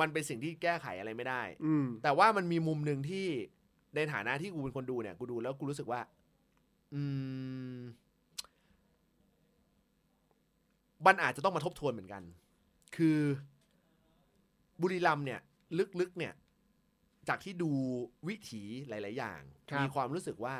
[0.00, 3.26] มันเป็นสิ่งที่แก้ไขอะไรไม่ได้ อืม แต่ว่ามันมีมุมหนึ่งที่
[3.96, 6.00] ในฐานะที่กูเป็นคนดูเนี่ย กูดูแล้วกูรู้สึกว่า
[6.94, 7.02] อื
[7.76, 7.80] ม
[11.06, 12.22] มันอาจจะต้องมาทบทวนเหมือนกัน
[12.96, 13.18] คือ
[14.80, 15.40] บุรีรัมย์เนี่ย
[16.00, 16.34] ลึกๆเนี่ย
[17.28, 17.70] จากที่ดู
[18.28, 20.56] วิถีหลาย ๆ อย่าง ครับ มีความรู้สึกว่า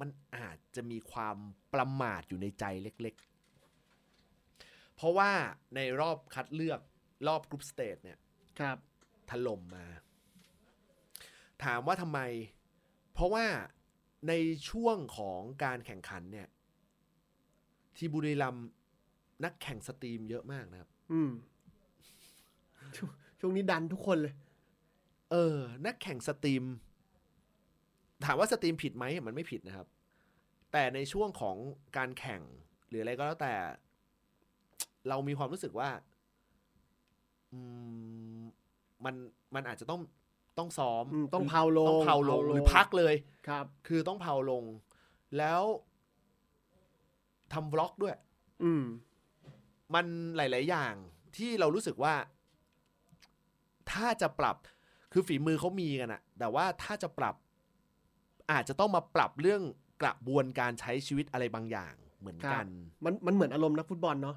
[0.00, 1.36] มันอาจจะมีความ
[1.74, 5.30] ประมาทอยู่ในใจเล็ก ๆ เพราะว่า
[5.74, 6.80] ในรอบคัดเลือก
[7.26, 8.18] รอบ group stage เนี่ย
[8.60, 8.78] ครับ
[9.30, 9.86] ถล่มมา
[11.64, 12.20] ถามว่าทำไม
[13.14, 13.44] เพราะว่า
[14.28, 14.32] ใน
[14.70, 16.48] ช่วงของการแข่งขันเนี่ย
[17.96, 18.66] ที่บุรีรัมย์
[19.44, 21.30] นักแข่ง stream เยอะมากนะครับ อืม
[22.96, 23.10] ช่วง
[23.40, 24.34] ช่วงนี้ดันทุกคนเลย
[25.30, 25.56] เออ
[25.86, 26.64] นักแข่ง stream
[28.24, 29.86] ถามว่า stream ผิดไหมมันไม่ผิดนะครับ
[30.72, 31.56] แต่ในช่วงของ
[31.96, 32.40] การแข่ง
[32.88, 33.54] หรืออะไรก็แล้วแต่
[35.08, 36.13] เรามีความรู้สึกว่าอื
[38.38, 38.40] ม
[39.04, 39.14] มัน
[39.54, 40.00] มันอาจจะต้อง
[40.58, 43.14] ต้องซ้อมอืมต้องหรือเพลาลงต้องเพลาลงเพลาลงหรือพักเลย
[43.48, 44.64] ครับ คือต้องเผาลง
[45.38, 45.62] แล้ว
[47.52, 48.14] ทำบล็อกด้วย
[48.64, 48.84] อืม
[49.94, 50.94] มันหลาย ๆ อย่าง
[51.36, 52.14] ที่เรารู้สึกว่า
[53.92, 54.56] ถ้าจะปรับ
[55.12, 57.34] คือฝีมือเขามีกันอะแต่ว่าถ้าจะปรับ
[58.52, 59.62] อาจจะต้องมาปรับเรื่อง
[60.02, 62.64] กระบวนการใช้ชีวิตอะไรบางอย่างเหมือนกัน
[63.04, 64.36] มันมันเหมือนอารมณ์นักฟุตบอลเนาะ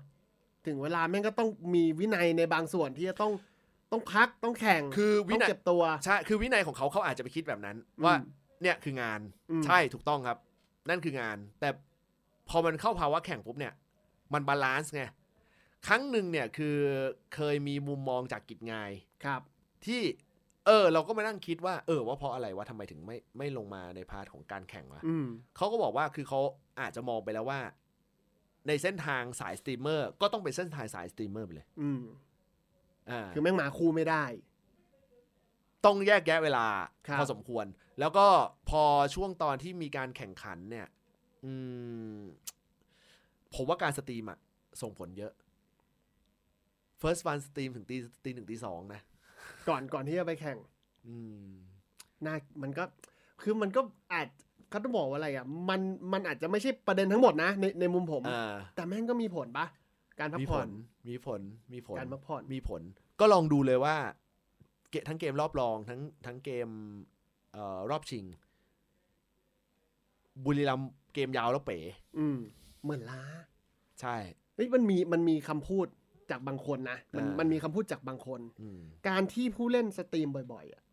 [0.68, 3.34] ถึงเวลาแม่งก็ต้องมีวินัยในบางส่วนที่จะต้อง
[3.92, 8.24] ต้องพักต้องแข่งคือวิต้องนัยเกเก็บตัวใช่คือวินัยของเขาเขาอาจจะไปคิดแบบนั้น ว่าอืม
[8.62, 9.20] เนี่ยคืองาน
[9.52, 10.38] อืมใช่ถูกต้องครับ
[10.90, 11.70] นั่นคืองาน แต่
[12.50, 13.74] พอมันเข้าภาวะแข่งปุ๊บเนี่ย
[14.34, 15.04] มัน balance ไง
[15.88, 16.78] ครั้งหนึ่งเนี่ยคือ
[17.36, 18.92] เคยมีมุมมองจากกิจงาย
[19.26, 19.42] ครับ
[19.86, 20.02] ที่
[20.66, 25.28] เออ เราก็มานั่งคิดว่า เออ ว่าเพราะอะไรวะทำไมถึงไม่ไม่ลงมาใน part ของการแข่งวะอืม
[25.58, 26.40] เขาก็บอกว่าคือเขา
[26.80, 27.60] อาจจะมองไปแล้วว่า
[28.68, 32.02] ในเส้นทางสายสตรีมเมอร์ ก็ต้องเป็นเส้นทางสายสตรีมเมอร์ไปเลย อืม
[33.10, 34.26] อ่าคือแม่งหมาคู่ไม่ได้
[35.86, 36.66] ต้องแยกแยะเวลา
[37.08, 37.66] ครับพอสมควร
[38.00, 38.28] แล้วก็
[38.70, 38.84] พอ
[39.16, 40.88] ช่วงตอนที่มีการแข่งขันเนี่ย
[41.46, 41.54] อื
[42.18, 42.20] ม
[43.54, 44.40] ผมว่าการสตรีมอะ
[44.82, 45.34] ส่งผลเยอะ
[47.02, 49.02] first one สตรีมถึงตีตีหนึ่งตีสองนะ
[49.70, 50.58] ก่อนก่อนที่จะไปแข่ง
[51.08, 51.46] อืม
[52.26, 52.84] น่ามันก็
[53.42, 53.82] คือมันก็
[54.14, 54.28] อาจ
[54.70, 55.82] เขาต้องบอกว่าอะไรอะมัน
[56.14, 59.66] มันอาจจะไม่ใช่ประเด็นทั้งหมดนะในในมุมผมอ่าแต่แม่งก็มีผลปะ
[60.20, 60.70] การพักมีผผ่อนล
[61.10, 61.42] มีผล
[61.74, 62.82] มีผลการพักผ่อนมีผล
[63.20, 63.96] ก็ลองดูเลยว่า
[64.92, 66.70] เกทั้งเกมรอบรองทั้งทั้งเกม
[67.54, 68.26] เอ่อรอบชิง
[70.46, 71.80] บุรีรัมย์เกมยาวแล้วเป๋
[72.18, 72.38] อืม
[72.84, 73.22] เหมือนล้า
[74.02, 74.16] ใช่
[74.56, 75.88] เฮ้ยมันมีมันมีคำพูด
[76.32, 80.84] จากบางคนนะมันอ่ามัมันมีคำพูดจากบางคนอืมการที่ผู้เล่นสตรีมบ่อยๆอะ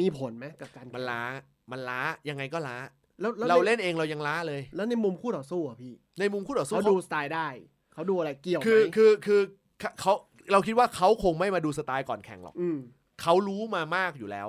[0.00, 1.22] มีผลไหมกับการมันล้า
[1.70, 2.76] มันล้ายังไงก็ล้า
[3.20, 7.48] แล้วแล้วเราในเล่นเองเรายังล้าเลย แล้วในมุมคู่ต่อสู้อะพี่ในมุมคู่ต่อสู้เขาเขาดู stream ได้
[7.92, 9.40] เขาดูอะไรเกี่ยวไหมคือคือคือ
[9.80, 10.12] เขาเขา
[10.52, 12.78] เราคิดว่าเขาคงไม่มาดู stream ก่อนแข่งหรอก อืม
[13.22, 14.48] เขารู้มามากอยู่แล้ว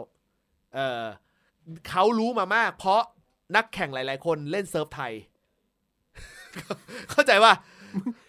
[0.76, 1.04] เออ
[1.90, 3.02] เขารู้มามาก เพราะ
[3.56, 5.14] นักแข่งหลาย ๆ คนเล่น serv ไทย
[7.12, 7.52] เข้าใจว่า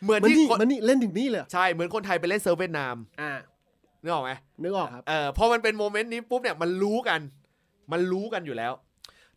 [0.02, 3.32] เหมือนมันที่นี่คนมันนี่เล่นถึงนี่เลยเหรอใช่ เหมือนคนไทยไปเล่น serv เวียดนามอ่า
[4.02, 7.20] นึกออกไหมนึกออกครับ เออพอมันเป็น moment นี้ปุ๊บเนี่ยมันรู้กัน
[7.92, 8.72] มันรู้กันอยู่แล้ว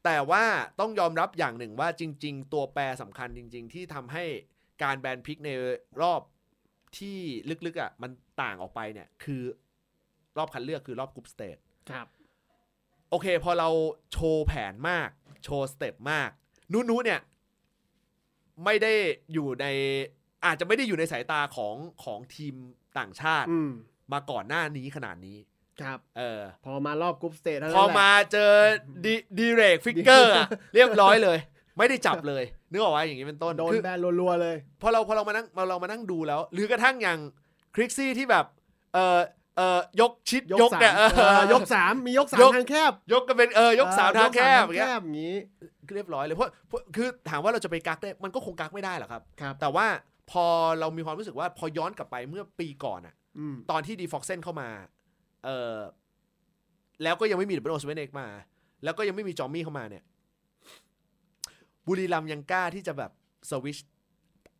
[0.03, 0.43] แต่ว่า
[0.79, 4.23] ต้องยอมรับอย่างหนึ่งว่าจริง ๆ ตัวแปรสำคัญจริง ๆ ที่ทำให้
[4.83, 5.49] การ ban pick ใน
[6.01, 6.21] รอบ
[6.97, 7.17] ที่
[7.65, 9.41] ลึกๆอะมันต่างออกไปเนี่ย คือ
[10.37, 11.57] รอบคัดเลือกคือรอบ group stage
[11.91, 12.07] ครับ
[13.09, 13.69] โอเค พอเรา
[14.11, 15.09] โชว์แผนมาก
[15.43, 16.29] โชว์ step มาก
[16.71, 17.19] นุนุเนี่ย
[18.65, 18.93] ไม่ได้
[19.33, 19.65] อยู่ใน
[20.45, 22.55] อาจจะไม่ได้อยู่ในสายตาของของทีม
[22.99, 23.71] ต่างชาติอืม
[24.13, 25.37] มาก่อนหน้านี้ขนาดนี้
[25.81, 28.51] ครับเออพอมารอบกรุ๊ปสเตจเท่าพนั้นอแหละมาเจอ
[29.05, 30.33] ดีดีเรกฟิกเกอร์
[30.73, 31.37] เรียบร้อยเลย
[31.77, 37.19] ไม่ได้จับเลยนึกออกว่าอย่างนี้เป็นต้นโดนคือแบนรัวๆเลย พอเราพอเรามานั่งพอเรามานั่งดูแล้ว หรือกระทั่งอย่าง
[37.75, 38.45] คริกซี่ที่แบบ
[38.93, 39.19] เออ
[39.57, 45.35] เออยกชิดยยกกสามเนี่ยเออเออยกสามมียกสามยกทางแคบ ยกกันเป็นเออยกสามทางแคบเออย่างอยกเงี้ยสามทางแคบอย่างนี้
[45.95, 49.85] เรียบร้อยเลยเพราะเพราะคือถามว่าเราจะไปกักได้มันก็คงกักไม่ได้หรอกครับครับ แต่ว่า
[50.31, 50.45] พอ
[50.79, 54.69] เรามีความรู้สึกว่าพอย้อนกลับไปเมื่อปีก่อนอะอืมตอนที่ Difoxn เข้ามา
[55.47, 55.77] เออ
[57.03, 58.27] แล้วก็ยังไม่มีดับเบิลโอสเวนเอกมา
[58.83, 60.03] แล้วก็ยังไม่มีจอมมี่เข้ามาเนี่ย
[61.87, 63.11] บุรีรัมย์ยังกล้าที่จะแบบ
[63.49, 63.77] สวิช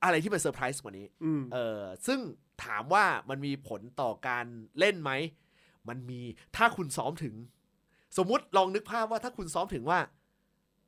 [0.04, 2.20] อะไรที่เป็นเซอร์ไพรส์กว่านี้อืมเออซึ่ง
[2.64, 4.46] ถามว่ามันมีผลต่อการ
[4.80, 5.12] เล่นไหม
[5.90, 6.22] มันมี
[6.56, 7.36] ถ้าคุณซ้อมถึง
[8.18, 10.00] สมมุติลองนึกภาพว่าถ้าคุณซ้อมถึงว่า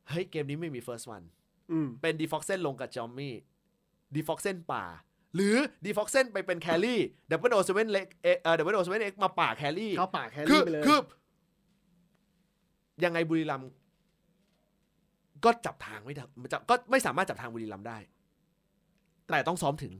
[0.09, 1.25] เฮ้ย เกมนี้ไม่มี first one
[1.71, 3.35] อืมเป็นดีฟ็อกเซนลงกับจอมมี่
[4.15, 4.83] ดีฟ็อกเซนป่า
[5.35, 10.99] หรือดีฟ็อกเซนไปเป็นแครี่ดับเบิลโอเซเว่นเล็กเออดับเบิลโอเซเว่นเอ็กมาป่าแครี่เข้าป่าแคคืรี่อไปเลยคือ
[13.03, 13.69] ยังไงบุรีรัมย์
[15.45, 17.97] ก็จับทางไม่ได้จะก็ไม่สามารถจับทางบุรีรัมย์ได้
[19.29, 19.93] แต่ต้องซ้อมถึง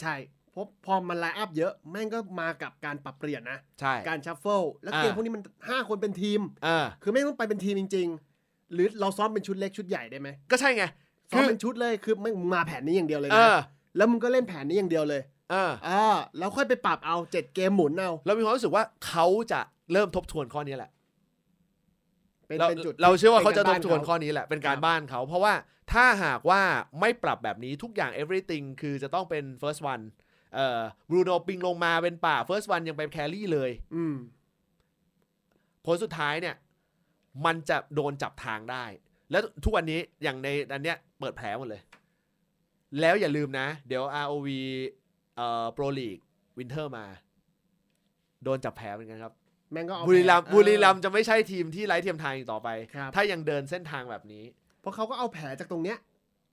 [0.00, 0.14] ใช่
[0.50, 8.08] เพราะพอมันไลน์อัพเยอะ แม่งก็มากับการปรับเปลี่ยนนะ ใช่ การชัฟเฟิลแล้วเกมอ่าพวกนี้มันห้าคนเป็นทีมเออคือไม่งต้องไปเป็นทีมจริง
[8.40, 10.84] ๆ หรือเราซ้อมเป็นชุดเล็กชุดใหญ่ได้ไหม ก็ใช่ไง
[11.30, 13.58] ซ้อมเป็นชุดเลยคือไม่งมาแผนนี้อย่างเดียวเลยเอนะอ
[13.96, 16.02] แล้วมึงก็เล่นแผนนี้อย่างเดียวเลยเอออ่า
[16.38, 19.60] แล้วค่อยไปปรับเอาเจ็ดเกมหมุนเอาเรามีความรู้สึกว่าเขาจะ
[19.92, 20.90] เริ่มทบทวนข้อนี้แหละ
[22.46, 25.54] เป็นเราเป็นจุดเราเชื่อว่าเขาจะทป็บนกรทวนบ้ข้อนี้แหละเป็นการครับบ้านเขา เพราะว่า
[25.92, 26.62] ถ้าหากว่า
[27.00, 30.04] ไม่ปรับแบบนี้ทุกอย่าง everything คือจะต้องเป็น first one
[30.54, 30.80] เอ่อ
[31.10, 34.14] บรูโนปิงลงมาเป็นป่า first one ยังไปแครี่เลย อืม
[35.86, 36.56] ผลสุดท้ายเนี่ย
[37.44, 38.84] มันจะโดนจับทางได้
[39.30, 41.82] แล้วทุกวันนี้อย่างในอันเนี้ยเปิดแผลหมดเลย
[43.00, 44.48] แล้วอย่าลืมนะ เดี๋ยว ROV
[45.36, 46.22] เอ่อ Pro League
[46.58, 47.06] Winter มา
[48.44, 49.32] โดนจับแผลเหมือนกันครับ
[49.72, 54.44] แม่งก็เอาบุรีรัมย์แผลบุรีรัมย์จะไม่ใช่ทีมที่ไร้เทียมทางอีกต่อไป ครับ ถ้ายังเดินเส้นทางแบบนี้
[54.80, 55.98] เพราะเขาก็เอาแผลจากตรงเนี้ย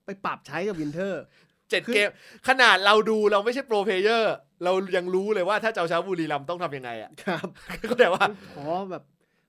[0.06, 1.24] ไปปรับใช้กับวินเทอร์
[1.70, 2.10] เจ็ดคือ เกม
[2.48, 7.48] ขนาดเราดูเราไม่ใช่โปรเพลเยอร์ เรายังรู้เลยว่าถ้าเจ้าชาวบุรีรัมย์ต้องทำยังไงอะ ครับ
[7.84, 9.04] ก็แต่ว่าขอแบบ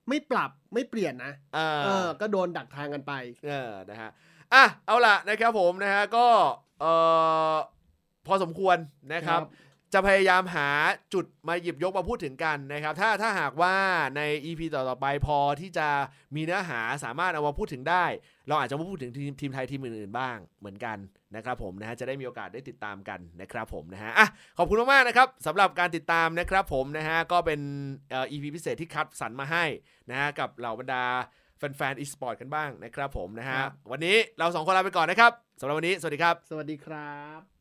[0.09, 3.13] ไม่ปรับไม่เปลี่ยนนะเอเอออ ก็โดนดักทางกันไป
[3.47, 4.09] เออ นะฮะ
[4.53, 6.25] อะ เอาล่ะนะครับผมนะฮะ ก็
[6.64, 6.87] เอ
[7.53, 7.55] อ
[8.27, 8.77] พอสมควร
[9.13, 10.69] นะครับครับ จะพยายามหา
[11.13, 13.75] จุดมาหยิบยกมาพูดถึงกันนะครับ ถ้าถ้าหากว่า
[14.17, 15.87] ใน EP ต่อๆไปพอที่จะ
[16.35, 18.05] มีเนื้อหาสามารถเอามาพูดถึงได้
[18.47, 20.97] เราอาจจะมาพูดถึงทีมทีมไทยทีมอื่นๆบ้างเหมือนกัน
[21.35, 27.59] นะครับผมนะฮะจะได้มีโอกาสได้ติดตามกันนะครับผมนะฮะอะขอบคุณมากๆนะครับสำหรับการติดตามนะครับผมนะฮะก็เป็น
[28.11, 29.65] เอ่อ EP พิเศษที่คัดสรรมาให้
[30.09, 31.05] นะฮะกับเหล่าบรรดา
[31.44, 37.54] แฟนๆ e-sport กันบ้างนะครับผมนะฮะครับวันนี้เราสองคนลาไปก่อนนะครับสำหรับวันนี้สวัสดีครับ สวัสดีครับ